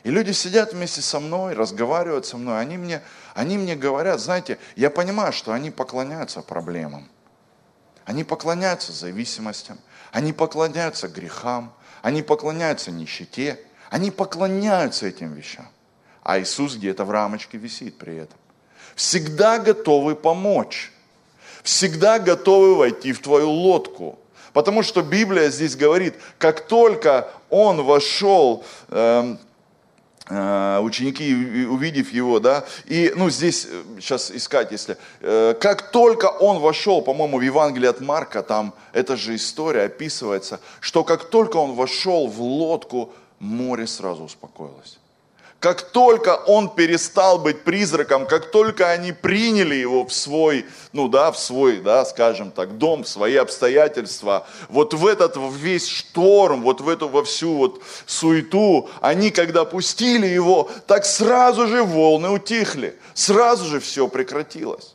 И 0.02 0.10
люди 0.10 0.32
сидят 0.32 0.74
вместе 0.74 1.00
со 1.00 1.18
мной, 1.18 1.54
разговаривают 1.54 2.26
со 2.26 2.36
мной, 2.36 2.60
они 2.60 2.76
мне, 2.76 3.00
они 3.34 3.56
мне 3.56 3.75
говорят, 3.75 4.20
знаете, 4.20 4.58
я 4.76 4.90
понимаю, 4.90 5.32
что 5.32 5.52
они 5.52 5.70
поклоняются 5.70 6.42
проблемам, 6.42 7.08
они 8.04 8.22
поклоняются 8.22 8.92
зависимостям, 8.92 9.78
они 10.12 10.34
поклоняются 10.34 11.08
грехам, 11.08 11.72
они 12.02 12.22
поклоняются 12.22 12.90
нищете, 12.90 13.58
они 13.90 14.10
поклоняются 14.10 15.06
этим 15.06 15.32
вещам. 15.34 15.68
А 16.22 16.40
Иисус 16.40 16.76
где-то 16.76 17.04
в 17.04 17.10
рамочке 17.10 17.58
висит 17.58 17.99
при 17.99 18.16
этом. 18.16 18.38
Всегда 18.94 19.58
готовы 19.58 20.16
помочь. 20.16 20.92
Всегда 21.62 22.18
готовы 22.18 22.75
войти 22.75 23.12
в 23.12 23.20
твою 23.20 23.50
лодку. 23.50 24.18
Потому 24.52 24.82
что 24.82 25.02
Библия 25.02 25.50
здесь 25.50 25.76
говорит, 25.76 26.14
как 26.38 26.66
только 26.66 27.28
он 27.50 27.82
вошел, 27.82 28.64
э, 28.88 29.36
Э, 30.28 30.80
ученики, 30.80 31.66
увидев 31.66 32.12
его, 32.12 32.40
да, 32.40 32.64
и, 32.86 33.12
ну, 33.14 33.30
здесь, 33.30 33.68
сейчас 34.00 34.28
э, 34.32 34.36
искать, 34.38 34.72
если, 34.72 34.96
э, 35.20 35.54
как 35.60 35.92
только 35.92 36.26
он 36.26 36.58
вошел, 36.58 37.00
по-моему, 37.00 37.38
в 37.38 37.42
Евангелие 37.42 37.90
от 37.90 38.00
Марка, 38.00 38.42
там 38.42 38.75
эта 38.92 39.16
же 39.16 39.36
история 39.36 39.82
описывается, 39.82 40.58
что 40.80 41.04
как 41.04 41.30
только 41.30 41.58
он 41.58 41.75
вошел 41.75 42.26
в 42.26 42.42
лодку, 42.42 43.12
море 43.38 43.86
сразу 43.86 44.25
успокоилось. 44.25 44.99
Как 45.58 45.80
только 45.90 46.36
он 46.46 46.68
перестал 46.68 47.38
быть 47.38 47.64
призраком, 47.64 48.26
как 48.26 48.50
только 48.50 48.90
они 48.90 49.12
приняли 49.12 49.75
его 49.75 50.04
в 50.06 50.12
свой, 50.12 50.66
ну 50.92 51.08
да, 51.08 51.32
в 51.32 51.38
свой, 51.38 51.78
да, 51.78 52.04
скажем 52.04 52.50
так, 52.50 52.76
дом, 52.76 53.04
в 53.04 53.08
свои 53.08 53.36
обстоятельства, 53.36 54.46
вот 54.68 54.92
в 54.92 55.06
этот 55.06 55.36
весь 55.36 55.88
шторм, 55.88 56.62
вот 56.62 56.82
в 56.82 56.88
эту 56.88 57.08
во 57.08 57.25
всю 57.25 57.54
вот 57.54 57.82
суету, 58.04 58.90
они 59.00 59.30
когда 59.30 59.64
пустили 59.64 60.26
его, 60.26 60.70
так 60.86 61.06
сразу 61.06 61.66
же 61.66 61.82
волны 61.82 62.28
утихли, 62.28 62.94
сразу 63.14 63.64
же 63.64 63.80
все 63.80 64.08
прекратилось. 64.08 64.94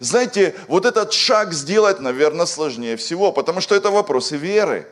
Знаете, 0.00 0.54
вот 0.68 0.84
этот 0.84 1.14
шаг 1.14 1.54
сделать, 1.54 1.98
наверное, 1.98 2.46
сложнее 2.46 2.96
всего, 2.98 3.32
потому 3.32 3.62
что 3.62 3.74
это 3.74 3.90
вопросы 3.90 4.36
веры 4.36 4.86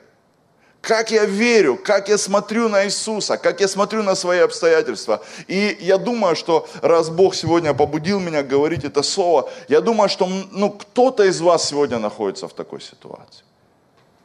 как 0.86 1.10
я 1.10 1.24
верю, 1.24 1.76
как 1.76 2.08
я 2.08 2.16
смотрю 2.16 2.68
на 2.68 2.84
Иисуса, 2.84 3.36
как 3.38 3.60
я 3.60 3.66
смотрю 3.66 4.04
на 4.04 4.14
свои 4.14 4.38
обстоятельства. 4.38 5.20
И 5.48 5.76
я 5.80 5.98
думаю, 5.98 6.36
что 6.36 6.68
раз 6.80 7.10
Бог 7.10 7.34
сегодня 7.34 7.74
побудил 7.74 8.20
меня 8.20 8.44
говорить 8.44 8.84
это 8.84 9.02
слово, 9.02 9.50
я 9.68 9.80
думаю, 9.80 10.08
что 10.08 10.28
ну, 10.52 10.70
кто-то 10.70 11.24
из 11.24 11.40
вас 11.40 11.68
сегодня 11.68 11.98
находится 11.98 12.46
в 12.46 12.52
такой 12.52 12.80
ситуации. 12.80 13.42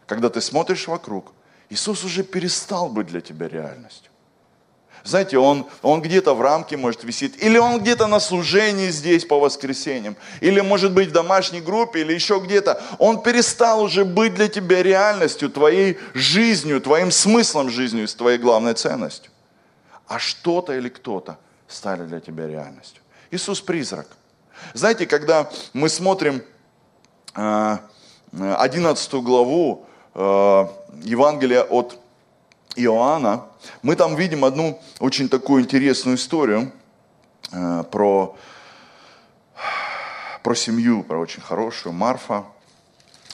Когда 0.06 0.30
ты 0.30 0.40
смотришь 0.40 0.88
вокруг, 0.88 1.32
Иисус 1.72 2.04
уже 2.04 2.22
перестал 2.22 2.90
быть 2.90 3.08
для 3.08 3.22
тебя 3.22 3.48
реальностью. 3.48 4.11
Знаете, 5.04 5.38
он, 5.38 5.66
он 5.82 6.02
где-то 6.02 6.36
в 6.36 6.42
рамке 6.42 6.78
может 6.78 7.04
висит, 7.04 7.42
или 7.42 7.58
он 7.58 7.80
где-то 7.80 8.08
на 8.08 8.20
служении 8.20 8.90
здесь 8.90 9.26
по 9.26 9.40
воскресеньям, 9.40 10.16
или 10.42 10.62
может 10.62 10.94
быть 10.94 11.10
в 11.10 11.12
домашней 11.12 11.62
группе, 11.62 12.02
или 12.02 12.14
еще 12.14 12.40
где-то. 12.40 12.82
Он 13.00 13.22
перестал 13.22 13.82
уже 13.82 14.06
быть 14.06 14.36
для 14.36 14.48
тебя 14.48 14.84
реальностью, 14.84 15.50
твоей 15.50 15.98
жизнью, 16.14 16.82
твоим 16.82 17.10
смыслом 17.12 17.70
жизни, 17.70 18.06
с 18.06 18.14
твоей 18.14 18.38
главной 18.38 18.76
ценностью. 18.76 19.32
А 20.08 20.20
что-то 20.20 20.74
или 20.74 20.90
кто-то 20.90 21.38
стали 21.68 22.04
для 22.04 22.20
тебя 22.20 22.48
реальностью. 22.48 23.02
Иисус 23.32 23.62
призрак. 23.62 24.08
Знаете, 24.74 25.08
когда 25.08 25.50
мы 25.74 25.90
смотрим 25.90 26.44
11 27.34 29.14
э, 29.14 29.20
главу 29.22 29.86
э, 30.14 30.20
Евангелия 31.04 31.64
от 31.64 31.98
Иоанна, 32.76 33.46
мы 33.82 33.96
там 33.96 34.16
видим 34.16 34.46
одну 34.46 34.82
очень 35.00 35.30
такую 35.30 35.64
интересную 35.64 36.18
историю 36.18 36.72
э, 37.52 37.84
про, 37.92 38.38
про 40.44 40.56
семью, 40.56 41.04
про 41.04 41.20
очень 41.20 41.42
хорошую. 41.42 41.94
Марфа, 41.94 42.46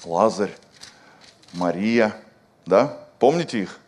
Лазарь, 0.04 0.56
Мария, 1.54 2.16
да? 2.66 2.98
Помните 3.20 3.62
их? 3.62 3.80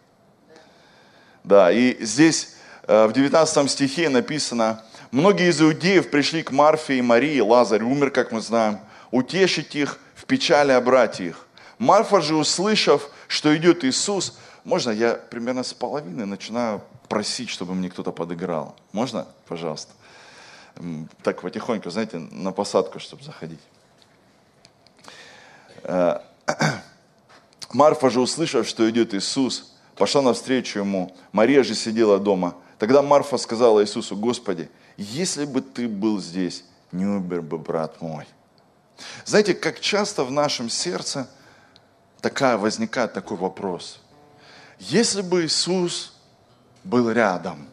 Да, 1.44 1.72
и 1.72 2.04
здесь 2.04 2.56
э, 2.88 3.08
в 3.08 3.14
19 3.14 3.72
стихе 3.72 4.10
написано, 4.10 4.84
многие 5.12 5.50
из 5.50 5.62
иудеев 5.62 6.10
пришли 6.10 6.44
к 6.44 6.52
Марфе 6.52 6.98
и 6.98 7.02
Марии, 7.02 7.40
Лазарь 7.40 7.84
умер, 7.84 8.12
как 8.12 8.32
мы 8.32 8.42
знаем, 8.42 8.80
утешить 9.12 9.76
их 9.76 10.00
в 10.16 10.26
печали 10.26 10.72
о 10.72 10.82
братьях. 10.82 11.48
Марфа 11.78 12.22
же, 12.22 12.36
услышав, 12.36 13.10
что 13.28 13.56
идет 13.56 13.84
Иисус, 13.86 14.38
можно 14.64 14.92
я 14.92 15.14
примерно 15.16 15.64
с 15.64 15.74
половины 15.74 16.26
начинаю 16.26 16.82
просить, 17.08 17.50
чтобы 17.50 17.74
мне 17.74 17.90
кто-то 17.90 18.12
подыграл? 18.12 18.76
Можно, 18.92 19.28
пожалуйста? 19.48 19.94
Так 21.24 21.42
потихоньку, 21.42 21.90
знаете, 21.90 22.20
на 22.20 22.52
посадку, 22.52 23.00
чтобы 23.00 23.24
заходить. 23.24 23.60
Э, 25.84 26.20
Марфа 27.74 28.10
же, 28.10 28.22
услышав, 28.22 28.68
что 28.68 28.90
идет 28.90 29.14
Иисус, 29.14 29.74
пошла 29.96 30.22
навстречу 30.22 30.80
ему. 30.80 31.16
Мария 31.32 31.64
же 31.64 31.76
сидела 31.76 32.20
дома. 32.20 32.56
Тогда 32.78 33.02
Марфа 33.02 33.38
сказала 33.38 33.82
Иисусу, 33.82 34.16
Господи, 34.16 34.70
если 34.98 35.46
бы 35.46 35.62
ты 35.62 35.88
был 35.88 36.20
здесь, 36.20 36.64
не 36.92 37.06
умер 37.06 37.42
бы 37.42 37.58
брат 37.58 38.02
мой. 38.02 38.26
Знаете, 39.26 39.54
как 39.54 39.80
часто 39.80 40.24
в 40.24 40.32
нашем 40.32 40.70
сердце 40.70 41.30
такая, 42.22 42.58
возникает 42.58 43.14
такой 43.14 43.38
вопрос. 43.38 44.00
Если 44.80 45.22
бы 45.22 45.46
Иисус 45.46 46.14
был 46.86 47.12
рядом, 47.12 47.68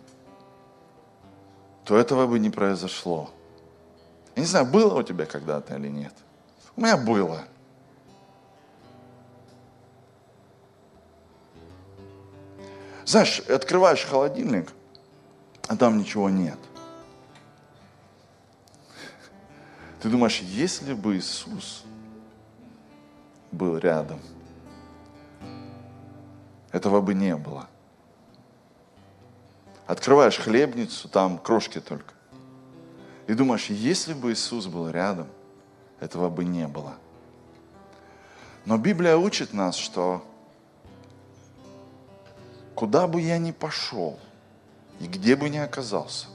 то 1.84 1.96
этого 1.96 2.26
бы 2.26 2.38
не 2.40 2.50
произошло. 2.50 3.30
Я 4.34 4.42
не 4.42 4.46
знаю, 4.46 4.66
было 4.66 4.98
у 4.98 5.02
тебя 5.02 5.24
когда-то 5.24 5.76
или 5.76 5.88
нет. 5.88 6.12
У 6.74 6.80
меня 6.80 6.96
было. 6.96 7.44
Знаешь, 13.04 13.38
открываешь 13.38 14.04
холодильник, 14.04 14.72
а 15.68 15.76
там 15.76 15.98
ничего 15.98 16.28
нет. 16.28 16.58
Ты 20.02 20.08
думаешь, 20.08 20.40
если 20.40 20.92
бы 20.92 21.16
Иисус 21.16 21.84
был 23.52 23.78
рядом, 23.78 24.20
этого 26.76 27.00
бы 27.00 27.14
не 27.14 27.34
было. 27.36 27.68
Открываешь 29.86 30.36
хлебницу, 30.36 31.08
там 31.08 31.38
крошки 31.38 31.80
только. 31.80 32.12
И 33.26 33.32
думаешь, 33.32 33.70
если 33.70 34.12
бы 34.12 34.32
Иисус 34.32 34.66
был 34.66 34.90
рядом, 34.90 35.26
этого 36.00 36.28
бы 36.28 36.44
не 36.44 36.68
было. 36.68 36.96
Но 38.66 38.76
Библия 38.76 39.16
учит 39.16 39.54
нас, 39.54 39.74
что 39.74 40.22
куда 42.74 43.06
бы 43.06 43.22
я 43.22 43.38
ни 43.38 43.52
пошел 43.52 44.18
и 45.00 45.06
где 45.06 45.34
бы 45.34 45.48
ни 45.48 45.56
оказался, 45.56 46.26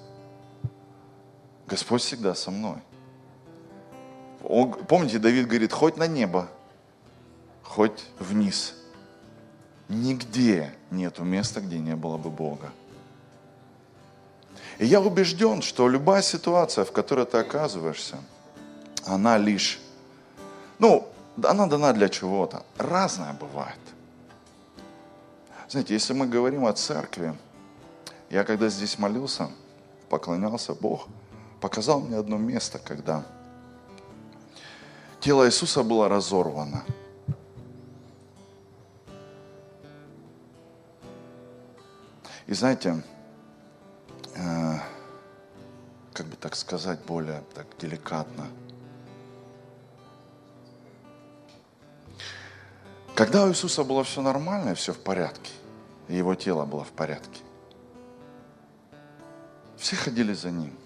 Господь 1.67 2.01
всегда 2.01 2.33
со 2.33 2.49
мной. 2.49 2.79
Помните, 4.41 5.19
Давид 5.19 5.47
говорит, 5.47 5.71
хоть 5.71 5.97
на 5.97 6.07
небо, 6.07 6.47
хоть 7.61 8.07
вниз. 8.17 8.80
Нигде 9.91 10.73
нету 10.89 11.23
места, 11.25 11.59
где 11.59 11.77
не 11.77 11.97
было 11.97 12.15
бы 12.17 12.29
Бога. 12.29 12.71
И 14.77 14.85
я 14.85 15.01
убежден, 15.01 15.61
что 15.61 15.89
любая 15.89 16.21
ситуация, 16.21 16.85
в 16.85 16.93
которой 16.93 17.25
ты 17.25 17.37
оказываешься, 17.37 18.17
она 19.05 19.37
лишь, 19.37 19.81
ну, 20.79 21.07
она 21.43 21.67
дана 21.67 21.91
для 21.91 22.07
чего-то. 22.07 22.63
Разная 22.77 23.33
бывает. 23.33 23.79
Знаете, 25.67 25.93
если 25.93 26.13
мы 26.13 26.25
говорим 26.25 26.65
о 26.65 26.73
церкви, 26.73 27.35
я 28.29 28.45
когда 28.45 28.69
здесь 28.69 28.97
молился, 28.97 29.49
поклонялся, 30.09 30.73
Бог 30.73 31.07
показал 31.59 31.99
мне 31.99 32.15
одно 32.15 32.37
место, 32.37 32.79
когда 32.79 33.25
тело 35.19 35.45
Иисуса 35.45 35.83
было 35.83 36.07
разорвано. 36.07 36.85
И 42.51 42.53
знаете, 42.53 43.01
э, 44.35 44.73
как 46.11 46.25
бы 46.25 46.35
так 46.35 46.57
сказать, 46.57 46.99
более 47.05 47.43
так 47.55 47.65
деликатно. 47.79 48.45
Когда 53.15 53.45
у 53.45 53.49
Иисуса 53.51 53.85
было 53.85 54.03
все 54.03 54.21
нормально, 54.21 54.75
все 54.75 54.91
в 54.91 54.99
порядке, 54.99 55.53
и 56.09 56.17
его 56.17 56.35
тело 56.35 56.65
было 56.65 56.83
в 56.83 56.91
порядке, 56.91 57.39
все 59.77 59.95
ходили 59.95 60.33
за 60.33 60.51
ним. 60.51 60.77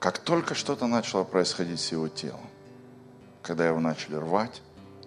Как 0.00 0.18
только 0.18 0.56
что-то 0.56 0.88
начало 0.88 1.22
происходить 1.22 1.78
с 1.78 1.92
его 1.92 2.08
телом, 2.08 2.50
когда 3.42 3.64
его 3.64 3.78
начали 3.78 4.16
рвать, 4.16 4.60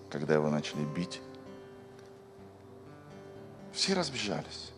когда 0.09 0.33
его 0.33 0.49
начали 0.49 0.85
бить, 0.85 1.19
все 3.75 3.93
разбежались. 3.93 4.71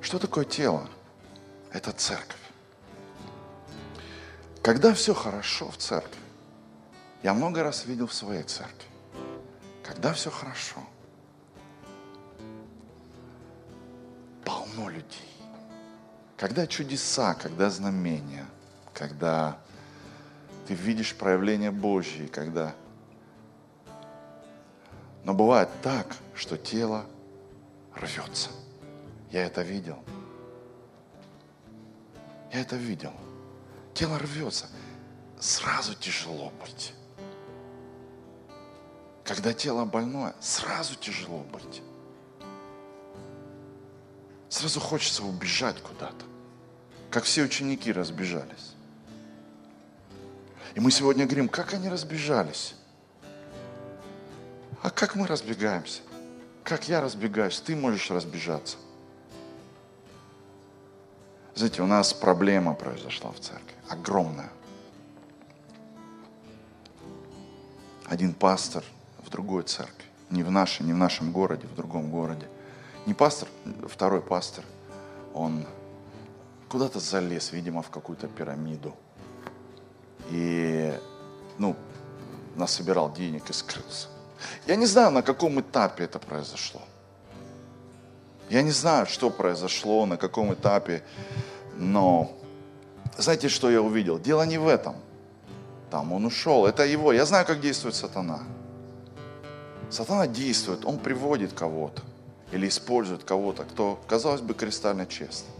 Что 0.00 0.18
такое 0.18 0.44
тело? 0.44 0.88
Это 1.72 1.92
церковь. 1.92 2.36
Когда 4.62 4.92
все 4.92 5.14
хорошо 5.14 5.70
в 5.70 5.76
церкви, 5.76 6.20
я 7.22 7.32
много 7.34 7.62
раз 7.62 7.86
видел 7.86 8.06
в 8.06 8.12
своей 8.12 8.42
церкви, 8.42 8.88
когда 9.82 10.12
все 10.12 10.30
хорошо, 10.30 10.80
полно 14.44 14.88
людей. 14.88 15.32
Когда 16.36 16.66
чудеса, 16.66 17.34
когда 17.34 17.70
знамения, 17.70 18.46
когда 18.92 19.58
ты 20.66 20.74
видишь 20.74 21.14
проявление 21.14 21.70
Божье, 21.70 22.28
когда... 22.28 22.74
Но 25.28 25.34
бывает 25.34 25.68
так, 25.82 26.16
что 26.34 26.56
тело 26.56 27.04
рвется. 27.94 28.48
Я 29.30 29.44
это 29.44 29.60
видел. 29.60 30.02
Я 32.50 32.62
это 32.62 32.76
видел. 32.76 33.12
Тело 33.92 34.18
рвется. 34.18 34.68
Сразу 35.38 35.94
тяжело 35.94 36.50
быть. 36.62 36.94
Когда 39.22 39.52
тело 39.52 39.84
больное, 39.84 40.34
сразу 40.40 40.94
тяжело 40.94 41.40
быть. 41.40 41.82
Сразу 44.48 44.80
хочется 44.80 45.24
убежать 45.24 45.82
куда-то, 45.82 46.24
как 47.10 47.24
все 47.24 47.42
ученики 47.42 47.92
разбежались. 47.92 48.72
И 50.74 50.80
мы 50.80 50.90
сегодня 50.90 51.26
говорим, 51.26 51.50
как 51.50 51.74
они 51.74 51.90
разбежались. 51.90 52.77
А 54.82 54.90
как 54.90 55.16
мы 55.16 55.26
разбегаемся? 55.26 56.02
Как 56.62 56.88
я 56.88 57.00
разбегаюсь, 57.00 57.60
ты 57.60 57.74
можешь 57.74 58.10
разбежаться. 58.10 58.76
Знаете, 61.54 61.82
у 61.82 61.86
нас 61.86 62.12
проблема 62.14 62.74
произошла 62.74 63.32
в 63.32 63.40
церкви, 63.40 63.74
огромная. 63.88 64.50
Один 68.04 68.32
пастор 68.32 68.84
в 69.18 69.28
другой 69.28 69.64
церкви, 69.64 70.04
не 70.30 70.42
в 70.42 70.50
нашей, 70.50 70.86
не 70.86 70.92
в 70.92 70.96
нашем 70.96 71.32
городе, 71.32 71.66
в 71.66 71.74
другом 71.74 72.10
городе, 72.10 72.46
не 73.06 73.14
пастор, 73.14 73.48
второй 73.88 74.20
пастор, 74.20 74.64
он 75.34 75.66
куда-то 76.68 77.00
залез, 77.00 77.52
видимо, 77.52 77.82
в 77.82 77.90
какую-то 77.90 78.28
пирамиду. 78.28 78.94
И, 80.30 80.96
ну, 81.58 81.74
насобирал 82.54 83.12
денег 83.12 83.50
и 83.50 83.52
скрылся. 83.52 84.08
Я 84.66 84.76
не 84.76 84.86
знаю, 84.86 85.10
на 85.10 85.22
каком 85.22 85.60
этапе 85.60 86.04
это 86.04 86.18
произошло. 86.18 86.80
Я 88.50 88.62
не 88.62 88.70
знаю, 88.70 89.06
что 89.06 89.30
произошло, 89.30 90.06
на 90.06 90.16
каком 90.16 90.54
этапе, 90.54 91.02
но 91.76 92.30
знаете, 93.18 93.48
что 93.48 93.70
я 93.70 93.82
увидел? 93.82 94.18
Дело 94.18 94.46
не 94.46 94.58
в 94.58 94.68
этом. 94.68 94.94
Там 95.90 96.12
он 96.12 96.24
ушел, 96.24 96.66
это 96.66 96.84
его. 96.84 97.12
Я 97.12 97.24
знаю, 97.24 97.46
как 97.46 97.60
действует 97.60 97.94
сатана. 97.94 98.40
Сатана 99.90 100.26
действует, 100.26 100.84
он 100.84 100.98
приводит 100.98 101.52
кого-то 101.52 102.02
или 102.52 102.68
использует 102.68 103.24
кого-то, 103.24 103.64
кто, 103.64 103.98
казалось 104.06 104.40
бы, 104.40 104.54
кристально 104.54 105.06
честный, 105.06 105.52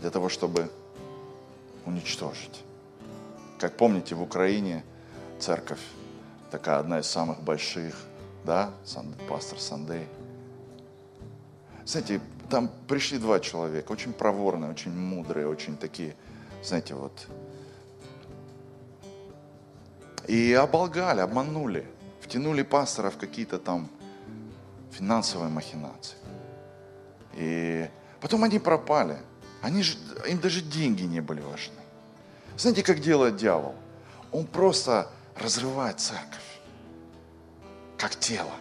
для 0.00 0.10
того, 0.10 0.28
чтобы 0.28 0.70
уничтожить. 1.84 2.62
Как 3.58 3.76
помните, 3.76 4.14
в 4.14 4.22
Украине 4.22 4.84
церковь 5.38 5.80
такая 6.54 6.78
одна 6.78 7.00
из 7.00 7.06
самых 7.06 7.42
больших, 7.42 7.96
да, 8.44 8.70
пастор 9.28 9.58
Сандей. 9.58 10.06
Знаете, 11.84 12.20
там 12.48 12.70
пришли 12.86 13.18
два 13.18 13.40
человека, 13.40 13.90
очень 13.90 14.12
проворные, 14.12 14.70
очень 14.70 14.92
мудрые, 14.92 15.48
очень 15.48 15.76
такие, 15.76 16.14
знаете, 16.62 16.94
вот. 16.94 17.26
И 20.28 20.52
оболгали, 20.52 21.22
обманули, 21.22 21.88
втянули 22.20 22.62
пастора 22.62 23.10
в 23.10 23.16
какие-то 23.16 23.58
там 23.58 23.88
финансовые 24.92 25.50
махинации. 25.50 26.16
И 27.32 27.90
потом 28.20 28.44
они 28.44 28.60
пропали. 28.60 29.18
Они 29.60 29.82
же, 29.82 29.98
им 30.28 30.38
даже 30.38 30.60
деньги 30.60 31.02
не 31.02 31.20
были 31.20 31.40
важны. 31.40 31.82
Знаете, 32.56 32.84
как 32.84 33.00
делает 33.00 33.34
дьявол? 33.34 33.74
Он 34.30 34.46
просто 34.46 35.10
разрывает 35.36 36.00
церковь, 36.00 36.60
как 37.96 38.16
тело. 38.16 38.52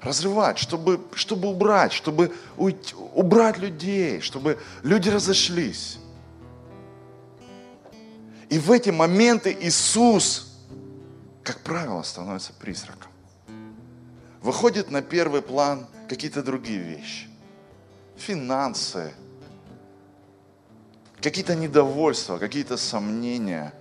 Разрывать, 0.00 0.58
чтобы, 0.58 1.00
чтобы 1.14 1.48
убрать, 1.48 1.92
чтобы 1.92 2.34
уйти, 2.56 2.94
убрать 3.14 3.58
людей, 3.58 4.20
чтобы 4.20 4.58
люди 4.82 5.08
разошлись. 5.08 5.98
И 8.48 8.58
в 8.58 8.72
эти 8.72 8.90
моменты 8.90 9.56
Иисус, 9.60 10.58
как 11.44 11.60
правило, 11.60 12.02
становится 12.02 12.52
призраком 12.52 13.12
выходят 14.42 14.90
на 14.90 15.02
первый 15.02 15.40
план 15.40 15.86
какие-то 16.08 16.42
другие 16.42 16.78
вещи. 16.78 17.28
Финансы, 18.16 19.14
какие-то 21.20 21.54
недовольства, 21.54 22.38
какие-то 22.38 22.76
сомнения. 22.76 23.72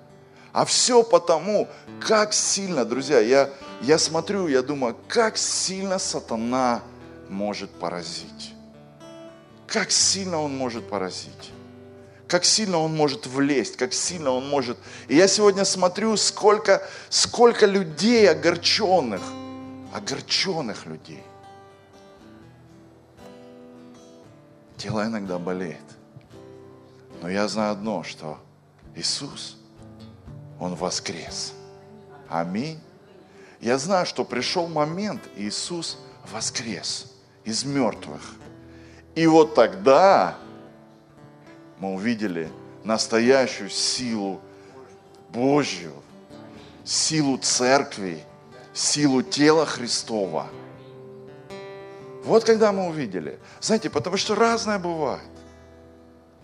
А 0.53 0.65
все 0.65 1.03
потому, 1.03 1.69
как 2.01 2.33
сильно, 2.33 2.83
друзья, 2.83 3.19
я, 3.19 3.49
я 3.81 3.97
смотрю, 3.97 4.47
я 4.47 4.61
думаю, 4.61 4.97
как 5.07 5.37
сильно 5.37 5.97
сатана 5.97 6.81
может 7.29 7.69
поразить. 7.71 8.53
Как 9.65 9.91
сильно 9.91 10.41
он 10.41 10.57
может 10.57 10.89
поразить. 10.89 11.51
Как 12.27 12.43
сильно 12.43 12.77
он 12.79 12.95
может 12.95 13.27
влезть, 13.27 13.77
как 13.77 13.93
сильно 13.93 14.31
он 14.31 14.47
может. 14.49 14.77
И 15.07 15.15
я 15.15 15.27
сегодня 15.27 15.63
смотрю, 15.63 16.17
сколько, 16.17 16.85
сколько 17.09 17.65
людей 17.65 18.29
огорченных, 18.29 19.21
огорченных 19.93 20.85
людей. 20.85 21.23
Тело 24.77 25.05
иногда 25.05 25.37
болеет. 25.39 25.77
Но 27.21 27.29
я 27.29 27.47
знаю 27.47 27.73
одно, 27.73 28.03
что 28.03 28.39
Иисус, 28.95 29.60
Он 30.61 30.75
воскрес. 30.75 31.53
Аминь. 32.29 32.79
Я 33.59 33.79
знаю, 33.79 34.05
что 34.05 34.23
пришел 34.23 34.67
момент, 34.67 35.19
Иисус 35.35 35.97
воскрес 36.31 37.11
из 37.43 37.65
мертвых. 37.65 38.35
И 39.15 39.25
вот 39.25 39.55
тогда 39.55 40.37
мы 41.79 41.95
увидели 41.95 42.47
настоящую 42.83 43.71
силу 43.71 44.39
Божью, 45.29 45.93
силу 46.85 47.39
церкви, 47.39 48.23
силу 48.71 49.23
тела 49.23 49.65
Христова. 49.65 50.47
Вот 52.23 52.43
когда 52.43 52.71
мы 52.71 52.87
увидели. 52.87 53.39
Знаете, 53.61 53.89
потому 53.89 54.15
что 54.15 54.35
разное 54.35 54.77
бывает. 54.77 55.30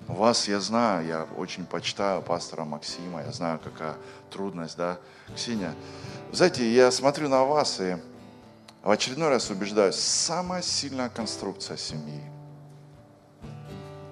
Вас 0.07 0.47
я 0.47 0.61
знаю, 0.61 1.05
я 1.05 1.27
очень 1.37 1.65
почитаю 1.65 2.21
пастора 2.21 2.63
Максима, 2.63 3.23
я 3.23 3.31
знаю, 3.31 3.59
какая 3.61 3.95
трудность, 4.31 4.77
да. 4.77 4.99
Ксения, 5.35 5.75
знаете, 6.31 6.71
я 6.71 6.91
смотрю 6.91 7.27
на 7.27 7.43
вас 7.43 7.81
и 7.81 7.97
в 8.83 8.89
очередной 8.89 9.27
раз 9.27 9.49
убеждаюсь, 9.49 9.95
самая 9.95 10.61
сильная 10.61 11.09
конструкция 11.09 11.75
семьи, 11.75 12.21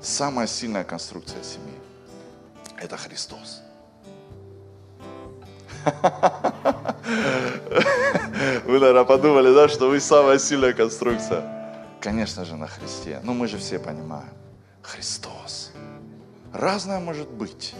самая 0.01 0.47
сильная 0.47 0.83
конструкция 0.83 1.41
семьи– 1.43 1.79
это 2.77 2.97
Христос. 2.97 3.61
Вы, 8.65 8.79
наверное, 8.79 9.05
подумали, 9.05 9.53
да, 9.53 9.69
что 9.69 9.87
вы 9.87 9.99
самая 9.99 10.39
сильная 10.39 10.73
конструкция. 10.73 11.43
Конечно 12.01 12.43
же, 12.43 12.55
на 12.55 12.67
Христе. 12.67 13.19
Но 13.23 13.33
мы 13.33 13.47
же 13.47 13.57
все 13.57 13.79
понимаем. 13.79 14.33
Христос. 14.81 15.64
Разное 16.55 17.01
может 17.01 17.27
быть. 17.27 17.75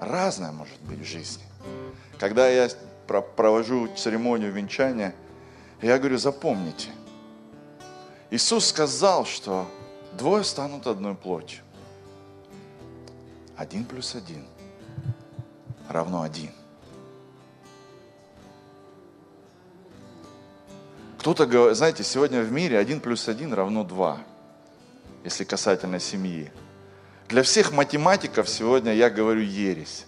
Разное 0.00 0.50
может 0.50 0.80
быть 0.80 1.00
в 1.00 1.04
жизни. 1.04 1.44
Когда 2.18 2.48
я 2.48 2.70
провожу 3.06 3.86
церемонию 3.94 4.50
венчания, 4.50 5.14
я 5.82 5.98
говорю, 5.98 6.16
запомните, 6.16 6.88
Иисус 8.30 8.64
сказал, 8.68 9.26
что 9.26 9.66
двое 10.14 10.42
станут 10.42 10.86
одной 10.86 11.14
плотью. 11.14 11.62
Один 13.58 13.84
плюс 13.84 14.14
один 14.14 14.46
равно 15.90 16.22
один. 16.22 16.50
Кто-то 21.18 21.44
говорит, 21.44 21.76
знаете, 21.76 22.04
сегодня 22.04 22.40
в 22.40 22.50
мире 22.50 22.78
один 22.78 23.00
плюс 23.00 23.28
один 23.28 23.52
равно 23.52 23.84
два, 23.84 24.20
если 25.24 25.44
касательно 25.44 26.00
семьи. 26.00 26.50
Для 27.34 27.42
всех 27.42 27.72
математиков 27.72 28.48
сегодня 28.48 28.94
я 28.94 29.10
говорю 29.10 29.40
ересь. 29.40 30.06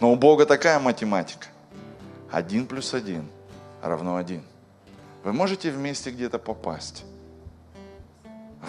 Но 0.00 0.10
у 0.10 0.16
Бога 0.16 0.44
такая 0.44 0.80
математика. 0.80 1.46
Один 2.32 2.66
плюс 2.66 2.94
один 2.94 3.28
равно 3.80 4.16
один. 4.16 4.42
Вы 5.22 5.32
можете 5.32 5.70
вместе 5.70 6.10
где-то 6.10 6.40
попасть. 6.40 7.04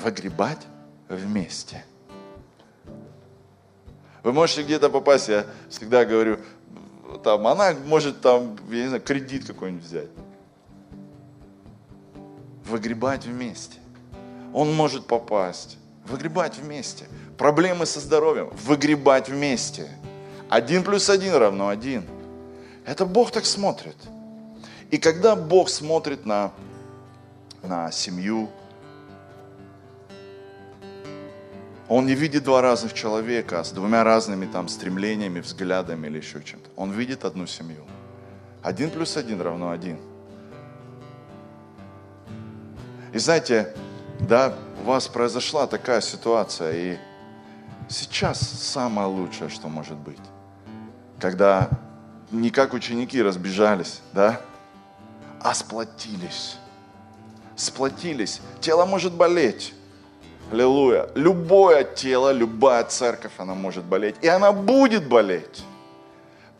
Выгребать 0.04 0.60
вместе. 1.10 1.84
Вы 4.21 4.34
можете 4.34 4.62
где-то 4.62 4.91
попасть, 4.91 5.27
я 5.30 5.47
всегда 5.67 6.06
говорю, 6.06 6.38
там, 7.23 7.47
она 7.47 7.73
может 7.88 8.21
там, 8.21 8.56
я 8.69 8.84
не 8.84 8.88
знаю, 8.89 9.01
кредит 9.01 9.47
какой-нибудь 9.47 9.84
взять. 9.84 10.10
Выгребать 12.65 13.25
вместе. 13.25 13.80
Он 14.54 14.71
может 14.75 15.08
попасть. 15.08 15.80
Выгребать 16.06 16.58
вместе. 16.58 17.08
Проблемы 17.41 17.88
со 17.88 17.99
здоровьем. 17.99 18.51
Выгребать 18.51 19.27
вместе. 19.27 19.89
Один 20.47 20.84
плюс 20.84 21.10
один 21.10 21.34
равно 21.34 21.69
один. 21.69 22.04
Это 22.86 23.04
Бог 23.04 23.32
так 23.32 23.47
смотрит. 23.47 23.95
И 24.91 24.99
когда 24.99 25.36
Бог 25.36 25.69
смотрит 25.69 26.23
на, 26.23 26.51
на 27.63 27.91
семью, 27.91 28.47
Он 31.88 32.06
не 32.06 32.13
видит 32.13 32.43
два 32.43 32.62
разных 32.62 32.93
человека 32.93 33.63
с 33.63 33.71
двумя 33.71 34.04
разными 34.04 34.45
там 34.45 34.67
стремлениями, 34.67 35.39
взглядами 35.39 36.06
или 36.06 36.17
еще 36.17 36.43
чем-то. 36.43 36.69
Он 36.75 36.91
видит 36.91 37.25
одну 37.25 37.47
семью. 37.47 37.88
Один 38.62 38.91
плюс 38.91 39.17
один 39.17 39.41
равно 39.41 39.71
один. 39.71 39.97
И 43.12 43.17
знаете, 43.17 43.73
да, 44.19 44.54
у 44.84 44.89
вас 44.89 45.08
произошла 45.08 45.65
такая 45.65 46.01
ситуация, 46.01 46.73
и 46.93 47.11
сейчас 47.91 48.39
самое 48.39 49.08
лучшее, 49.08 49.49
что 49.49 49.67
может 49.67 49.97
быть. 49.97 50.17
Когда 51.19 51.69
не 52.32 52.49
как 52.49 52.73
ученики 52.73 53.21
разбежались, 53.21 54.01
да, 54.13 54.41
а 55.41 55.54
сплотились. 55.54 56.58
Сплотились. 57.56 58.41
Тело 58.60 58.86
может 58.86 59.13
болеть. 59.13 59.73
Аллилуйя. 60.51 61.10
Любое 61.15 61.84
тело, 61.84 62.32
любая 62.32 62.84
церковь, 62.86 63.34
она 63.38 63.54
может 63.54 63.84
болеть. 63.84 64.15
И 64.21 64.27
она 64.27 64.51
будет 64.51 65.08
болеть. 65.08 65.63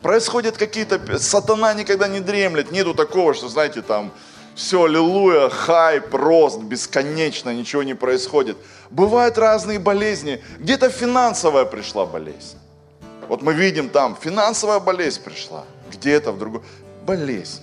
Происходят 0.00 0.56
какие-то... 0.56 1.18
Сатана 1.18 1.74
никогда 1.74 2.08
не 2.08 2.20
дремлет. 2.20 2.72
Нету 2.72 2.94
такого, 2.94 3.34
что, 3.34 3.48
знаете, 3.48 3.82
там 3.82 4.12
все, 4.54 4.84
аллилуйя, 4.84 5.48
хайп, 5.48 6.14
рост, 6.14 6.60
бесконечно, 6.60 7.50
ничего 7.54 7.82
не 7.82 7.94
происходит. 7.94 8.56
Бывают 8.90 9.38
разные 9.38 9.78
болезни. 9.78 10.42
Где-то 10.58 10.90
финансовая 10.90 11.64
пришла 11.64 12.04
болезнь. 12.04 12.58
Вот 13.28 13.40
мы 13.42 13.54
видим 13.54 13.88
там, 13.88 14.16
финансовая 14.16 14.80
болезнь 14.80 15.22
пришла. 15.22 15.64
Где-то 15.90 16.32
в 16.32 16.38
другом. 16.38 16.62
Болезнь. 17.06 17.62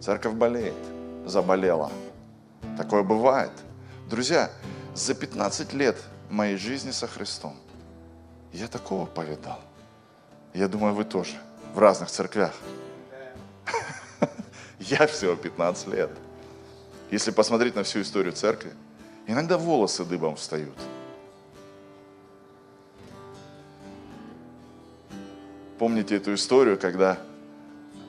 Церковь 0.00 0.32
болеет, 0.32 0.74
заболела. 1.26 1.92
Такое 2.76 3.02
бывает. 3.02 3.52
Друзья, 4.08 4.50
за 4.94 5.14
15 5.14 5.74
лет 5.74 5.96
моей 6.30 6.56
жизни 6.56 6.90
со 6.90 7.06
Христом 7.06 7.54
я 8.52 8.68
такого 8.68 9.04
повидал. 9.04 9.60
Я 10.54 10.68
думаю, 10.68 10.94
вы 10.94 11.04
тоже. 11.04 11.36
В 11.74 11.78
разных 11.78 12.10
церквях. 12.10 12.54
Я 14.88 15.06
всего 15.06 15.36
15 15.36 15.88
лет. 15.88 16.10
Если 17.10 17.30
посмотреть 17.30 17.74
на 17.74 17.82
всю 17.82 18.00
историю 18.00 18.32
церкви, 18.32 18.72
иногда 19.26 19.58
волосы 19.58 20.04
дыбом 20.04 20.36
встают. 20.36 20.74
Помните 25.78 26.16
эту 26.16 26.34
историю, 26.34 26.78
когда, 26.78 27.18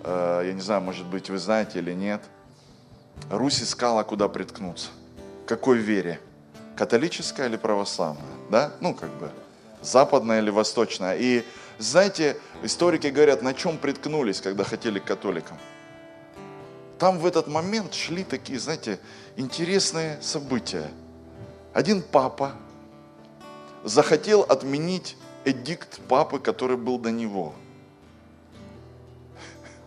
э, 0.03 0.43
я 0.45 0.53
не 0.53 0.61
знаю, 0.61 0.81
может 0.81 1.05
быть, 1.05 1.29
вы 1.29 1.37
знаете 1.37 1.79
или 1.79 1.93
нет, 1.93 2.21
Русь 3.29 3.61
искала, 3.61 4.03
куда 4.03 4.29
приткнуться. 4.29 4.89
Какой 5.45 5.77
вере? 5.77 6.19
Католическая 6.77 7.47
или 7.47 7.57
православная? 7.57 8.23
Да? 8.49 8.71
Ну, 8.79 8.95
как 8.95 9.09
бы, 9.19 9.29
западная 9.81 10.39
или 10.39 10.49
восточная. 10.49 11.17
И, 11.17 11.43
знаете, 11.77 12.37
историки 12.63 13.07
говорят, 13.07 13.41
на 13.41 13.53
чем 13.53 13.77
приткнулись, 13.77 14.39
когда 14.39 14.63
хотели 14.63 14.99
к 14.99 15.03
католикам? 15.03 15.57
Там 16.99 17.17
в 17.17 17.25
этот 17.25 17.47
момент 17.47 17.93
шли 17.93 18.25
такие, 18.25 18.59
знаете, 18.59 18.99
интересные 19.37 20.21
события. 20.21 20.91
Один 21.73 22.01
папа 22.01 22.51
захотел 23.85 24.41
отменить 24.41 25.15
эдикт 25.45 26.01
папы, 26.09 26.39
который 26.39 26.75
был 26.75 26.99
до 26.99 27.09
него. 27.09 27.53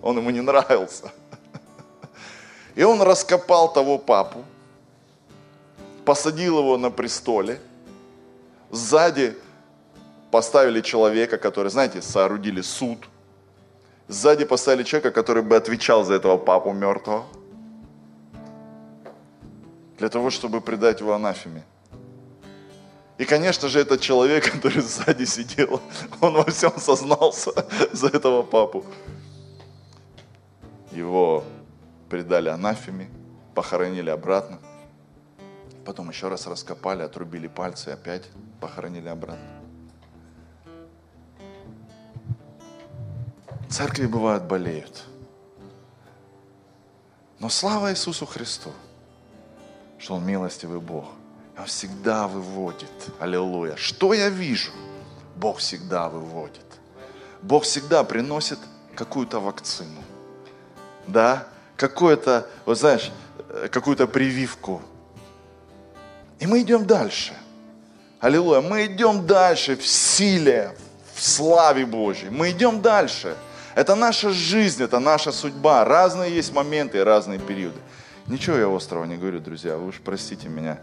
Он 0.01 0.17
ему 0.17 0.31
не 0.31 0.41
нравился. 0.41 1.13
И 2.75 2.83
он 2.83 3.03
раскопал 3.03 3.71
того 3.71 3.99
папу, 3.99 4.45
посадил 6.07 6.61
его 6.61 6.79
на 6.79 6.91
престоле, 6.91 7.61
сзади 8.71 9.37
поставили 10.31 10.81
человека, 10.81 11.37
который, 11.37 11.71
знаете, 11.71 12.01
соорудили 12.01 12.63
суд– 12.63 13.01
Сзади 14.13 14.45
поставили 14.45 14.83
человека, 14.83 15.11
который 15.11 15.43
бы 15.43 15.57
отвечал 15.57 16.05
за 16.05 16.15
этого 16.15 16.37
папу 16.37 16.73
мертвого. 16.73 17.25
Для 19.97 20.11
того, 20.11 20.29
чтобы 20.29 20.61
предать 20.61 21.01
его 21.01 21.15
анафеме. 21.15 21.65
И, 23.17 23.25
конечно 23.25 23.69
же, 23.69 23.81
этот 23.81 24.03
человек, 24.03 24.53
который 24.53 24.83
сзади 24.83 25.25
сидел, 25.25 25.81
он 26.21 26.35
во 26.35 26.45
всем 26.45 26.73
сознался 26.77 27.53
за 27.93 28.09
этого 28.09 28.43
папу. 28.43 28.85
Его 30.91 31.43
предали 32.11 32.51
анафеме, 32.51 33.09
похоронили 33.55 34.11
обратно. 34.11 34.59
Потом 35.87 36.11
еще 36.11 36.29
раз 36.29 36.47
раскопали, 36.47 37.03
отрубили 37.03 37.47
пальцы 37.47 37.89
и 37.89 37.93
опять 37.95 38.25
похоронили 38.61 39.09
обратно. 39.09 39.62
Церкви 43.73 44.05
бывают 44.05 44.45
болеют. 44.45 45.05
Но 47.39 47.49
слава 47.49 47.91
Иисусу 47.91 48.27
Христу, 48.27 48.71
что 49.99 50.17
Он 50.17 50.27
милостивый 50.27 50.79
Бог. 50.79 51.07
Он 51.59 51.65
всегда 51.65 52.29
выводит. 52.29 52.91
Аллилуйя. 53.19 53.77
Что 53.77 54.13
я 54.13 54.29
вижу? 54.29 54.73
Бог 55.37 55.57
всегда 55.57 56.11
выводит. 56.11 56.67
Бог 57.41 57.65
всегда 57.65 58.05
приносит 58.05 58.59
какую-то 58.95 59.41
вакцину. 59.41 60.03
Да? 61.07 61.47
Какое-то, 61.77 62.47
вот 62.67 62.79
знаешь, 62.79 63.11
э, 63.49 63.69
какую-то 63.69 64.07
прививку. 64.07 64.83
И 66.41 66.47
мы 66.47 66.61
идем 66.61 66.85
дальше. 66.85 67.33
Аллилуйя. 68.21 68.61
Мы 68.61 68.85
идем 68.85 69.27
дальше 69.27 69.77
в 69.77 69.87
силе, 69.87 70.77
в 71.15 71.23
славе 71.23 71.87
Божьей. 71.87 72.29
Мы 72.29 72.51
идем 72.51 72.83
дальше. 72.83 73.35
Это 73.75 73.95
наша 73.95 74.31
жизнь, 74.31 74.83
это 74.83 74.99
наша 74.99 75.33
судьба. 75.33 75.85
Разные 75.85 76.35
есть 76.35 76.53
моменты 76.53 76.99
и 76.99 77.01
разные 77.01 77.39
периоды. 77.39 77.79
Ничего 78.27 78.57
я 78.57 78.75
острого 78.75 79.05
не 79.05 79.17
говорю, 79.17 79.41
друзья, 79.41 79.77
вы 79.77 79.89
уж 79.89 80.01
простите 80.01 80.49
меня. 80.49 80.81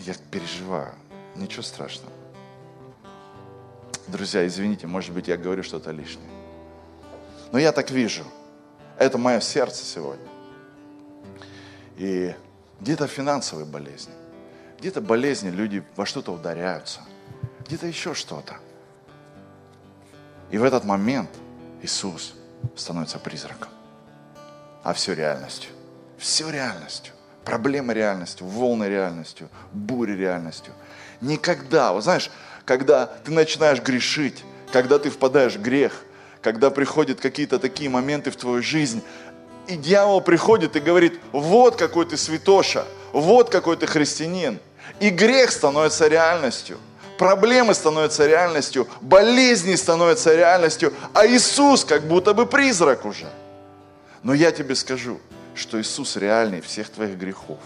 Я 0.00 0.14
переживаю. 0.30 0.92
Ничего 1.36 1.62
страшного. 1.62 2.12
Друзья, 4.08 4.46
извините, 4.46 4.86
может 4.86 5.12
быть, 5.12 5.28
я 5.28 5.36
говорю 5.36 5.62
что-то 5.62 5.90
лишнее. 5.90 6.30
Но 7.52 7.58
я 7.58 7.72
так 7.72 7.90
вижу. 7.90 8.24
Это 8.98 9.18
мое 9.18 9.40
сердце 9.40 9.84
сегодня. 9.84 10.26
И 11.96 12.34
где-то 12.80 13.06
финансовые 13.06 13.66
болезни, 13.66 14.12
где-то 14.78 15.00
болезни, 15.00 15.50
люди 15.50 15.82
во 15.96 16.06
что-то 16.06 16.32
ударяются, 16.32 17.00
где-то 17.66 17.86
еще 17.86 18.14
что-то. 18.14 18.56
И 20.50 20.58
в 20.58 20.64
этот 20.64 20.84
момент 20.84 21.30
Иисус 21.82 22.34
становится 22.76 23.18
призраком, 23.18 23.68
а 24.82 24.92
все 24.92 25.14
реальностью. 25.14 25.70
Все 26.18 26.48
реальностью. 26.50 27.12
Проблемы 27.44 27.94
реальностью, 27.94 28.46
волны 28.46 28.84
реальностью, 28.84 29.48
бури 29.72 30.12
реальностью. 30.12 30.72
Никогда, 31.20 31.92
вот 31.92 32.02
знаешь, 32.02 32.30
когда 32.64 33.06
ты 33.06 33.30
начинаешь 33.30 33.80
грешить, 33.80 34.44
когда 34.72 34.98
ты 34.98 35.10
впадаешь 35.10 35.54
в 35.54 35.62
грех, 35.62 36.02
когда 36.42 36.70
приходят 36.70 37.20
какие-то 37.20 37.58
такие 37.58 37.88
моменты 37.88 38.30
в 38.30 38.36
твою 38.36 38.62
жизнь, 38.62 39.02
и 39.68 39.76
дьявол 39.76 40.20
приходит 40.20 40.76
и 40.76 40.80
говорит, 40.80 41.20
вот 41.32 41.76
какой 41.76 42.06
ты 42.06 42.16
святоша, 42.16 42.84
вот 43.12 43.50
какой 43.50 43.76
ты 43.76 43.86
христианин. 43.86 44.60
И 45.00 45.10
грех 45.10 45.50
становится 45.50 46.06
реальностью. 46.08 46.78
Проблемы 47.18 47.74
становятся 47.74 48.26
реальностью, 48.26 48.86
болезни 49.00 49.74
становятся 49.74 50.34
реальностью, 50.34 50.92
а 51.14 51.26
Иисус 51.26 51.84
как 51.84 52.06
будто 52.06 52.34
бы 52.34 52.46
призрак 52.46 53.04
уже. 53.04 53.26
Но 54.22 54.34
я 54.34 54.50
тебе 54.50 54.74
скажу, 54.74 55.18
что 55.54 55.80
Иисус 55.80 56.16
реальный 56.16 56.60
всех 56.60 56.90
твоих 56.90 57.16
грехов, 57.16 57.58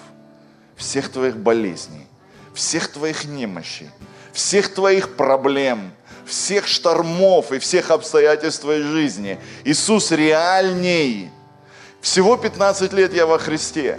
всех 0.76 1.10
твоих 1.10 1.36
болезней, 1.36 2.06
всех 2.54 2.88
твоих 2.88 3.24
немощей, 3.24 3.90
всех 4.32 4.72
твоих 4.72 5.16
проблем, 5.16 5.92
всех 6.24 6.66
штормов 6.66 7.50
и 7.50 7.58
всех 7.58 7.90
обстоятельств 7.90 8.60
твоей 8.60 8.82
жизни. 8.82 9.38
Иисус 9.64 10.12
реальней. 10.12 11.30
Всего 12.00 12.36
15 12.36 12.92
лет 12.92 13.12
я 13.12 13.26
во 13.26 13.38
Христе. 13.38 13.98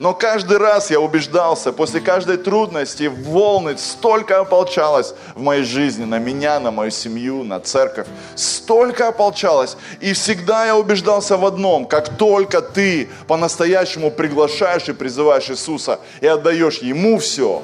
Но 0.00 0.14
каждый 0.14 0.58
раз 0.58 0.90
я 0.90 1.00
убеждался, 1.00 1.72
после 1.72 2.00
каждой 2.00 2.36
трудности 2.36 3.04
волны 3.08 3.76
столько 3.78 4.38
ополчалось 4.38 5.14
в 5.34 5.40
моей 5.40 5.64
жизни, 5.64 6.04
на 6.04 6.18
меня, 6.18 6.60
на 6.60 6.70
мою 6.70 6.92
семью, 6.92 7.42
на 7.42 7.58
церковь. 7.58 8.06
Столько 8.36 9.08
ополчалось. 9.08 9.76
И 10.00 10.12
всегда 10.12 10.66
я 10.66 10.76
убеждался 10.76 11.36
в 11.36 11.44
одном, 11.44 11.84
как 11.84 12.16
только 12.16 12.62
ты 12.62 13.08
по-настоящему 13.26 14.12
приглашаешь 14.12 14.88
и 14.88 14.92
призываешь 14.92 15.50
Иисуса 15.50 15.98
и 16.20 16.26
отдаешь 16.26 16.78
Ему 16.78 17.18
все, 17.18 17.62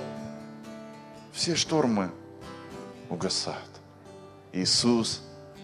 все 1.33 1.55
штормы 1.55 2.11
угасают. 3.09 3.59
Иисус 4.53 5.21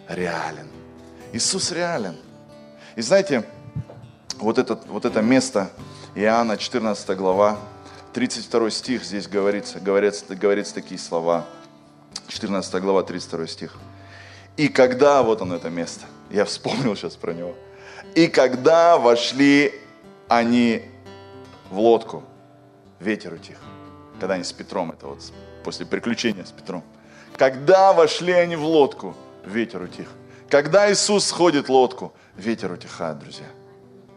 реален. 0.09 0.68
Иисус 1.33 1.72
реален. 1.72 2.16
И 2.94 3.02
знаете, 3.02 3.44
вот, 4.38 4.59
этот, 4.59 4.87
вот 4.87 5.04
это 5.04 5.20
место, 5.20 5.70
Иоанна 6.16 6.57
14 6.57 7.16
глава, 7.16 7.57
32 8.14 8.70
стих, 8.70 9.05
здесь 9.05 9.29
говорится, 9.29 9.79
говорится, 9.79 10.35
говорится 10.35 10.75
такие 10.75 10.99
слова. 10.99 11.46
14 12.27 12.83
глава, 12.83 13.05
32 13.05 13.46
стих. 13.46 13.77
И 14.57 14.68
когда, 14.68 15.23
вот 15.23 15.40
оно 15.40 15.55
это 15.55 15.70
место, 15.70 16.07
я 16.29 16.44
вспомнил 16.44 16.96
сейчас 16.96 17.14
про 17.14 17.33
него. 17.33 17.55
И 18.16 18.27
когда 18.27 18.99
вошли 18.99 19.73
они 20.27 20.83
в 21.70 21.79
лодку, 21.79 22.25
ветер 22.99 23.35
утих. 23.35 23.59
Когда 24.18 24.35
они 24.35 24.42
с 24.42 24.53
Петром, 24.53 24.90
это 24.90 25.07
вот 25.07 25.20
после 25.62 25.87
приключения 25.87 26.44
с 26.44 26.51
Петром. 26.51 26.83
Когда 27.37 27.92
вошли 27.92 28.33
они 28.33 28.57
в 28.57 28.64
лодку, 28.64 29.14
ветер 29.44 29.83
утих. 29.83 30.09
Когда 30.49 30.92
Иисус 30.92 31.25
сходит 31.27 31.68
в 31.68 31.73
лодку, 31.73 32.12
ветер 32.37 32.73
утихает, 32.73 33.20
друзья. 33.20 33.46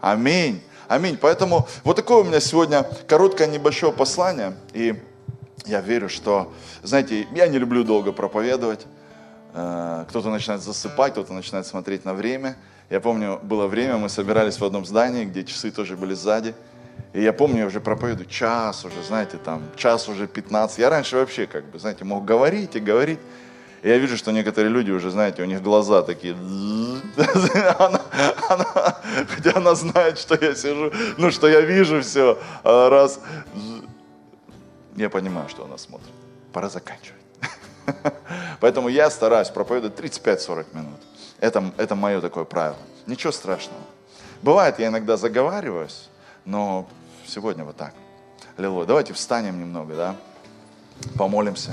Аминь. 0.01 0.63
Аминь. 0.87 1.17
Поэтому 1.19 1.67
вот 1.83 1.95
такое 1.95 2.17
у 2.17 2.23
меня 2.23 2.39
сегодня 2.39 2.85
короткое 3.07 3.47
небольшое 3.47 3.93
послание. 3.93 4.53
И 4.73 5.01
я 5.65 5.81
верю, 5.81 6.09
что, 6.09 6.53
знаете, 6.81 7.27
я 7.33 7.47
не 7.47 7.57
люблю 7.57 7.83
долго 7.83 8.11
проповедовать. 8.11 8.85
Э, 9.53 10.05
кто-то 10.09 10.29
начинает 10.29 10.61
засыпать, 10.61 11.13
кто-то 11.13 11.33
начинает 11.33 11.65
смотреть 11.65 12.05
на 12.05 12.13
время. 12.13 12.57
Я 12.89 12.99
помню, 12.99 13.39
было 13.41 13.67
время, 13.67 13.97
мы 13.97 14.09
собирались 14.09 14.59
в 14.59 14.65
одном 14.65 14.85
здании, 14.85 15.25
где 15.25 15.43
часы 15.43 15.71
тоже 15.71 15.95
были 15.95 16.13
сзади. 16.13 16.53
И 17.13 17.21
я 17.21 17.31
помню, 17.31 17.59
я 17.59 17.65
уже 17.67 17.79
проповедую 17.79 18.27
час 18.27 18.85
уже, 18.85 19.01
знаете, 19.03 19.37
там, 19.37 19.63
час 19.75 20.09
уже 20.09 20.27
15. 20.27 20.79
Я 20.79 20.89
раньше 20.89 21.15
вообще, 21.15 21.47
как 21.47 21.65
бы, 21.65 21.79
знаете, 21.79 22.03
мог 22.03 22.25
говорить 22.25 22.75
и 22.75 22.79
говорить. 22.79 23.19
Я 23.83 23.97
вижу, 23.97 24.15
что 24.15 24.31
некоторые 24.31 24.71
люди 24.71 24.91
уже, 24.91 25.11
знаете, 25.11 25.41
у 25.41 25.45
них 25.45 25.61
глаза 25.61 26.03
такие... 26.03 26.33
Она, 27.79 28.01
она, 28.49 28.97
хотя 29.27 29.51
она 29.55 29.75
знает, 29.75 30.17
что 30.17 30.35
я 30.35 30.55
сижу, 30.55 30.91
ну, 31.17 31.29
что 31.29 31.47
я 31.47 31.61
вижу 31.61 32.01
все. 32.01 32.39
А 32.63 32.89
раз... 32.89 33.19
Я 34.95 35.09
понимаю, 35.09 35.47
что 35.49 35.65
она 35.65 35.77
смотрит. 35.77 36.09
Пора 36.51 36.69
заканчивать. 36.69 37.21
Поэтому 38.61 38.89
я 38.89 39.09
стараюсь 39.11 39.49
проповедовать 39.49 39.99
35-40 39.99 40.65
минут. 40.73 40.99
Это, 41.39 41.71
это 41.77 41.95
мое 41.95 42.21
такое 42.21 42.45
правило. 42.45 42.77
Ничего 43.05 43.31
страшного. 43.31 43.81
Бывает, 44.41 44.79
я 44.79 44.87
иногда 44.87 45.17
заговариваюсь, 45.17 46.09
но 46.45 46.87
сегодня 47.27 47.63
вот 47.63 47.75
так. 47.75 47.93
Аллилуйя. 48.57 48.85
Давайте 48.85 49.13
встанем 49.13 49.59
немного, 49.59 49.95
да? 49.95 50.15
Помолимся. 51.17 51.71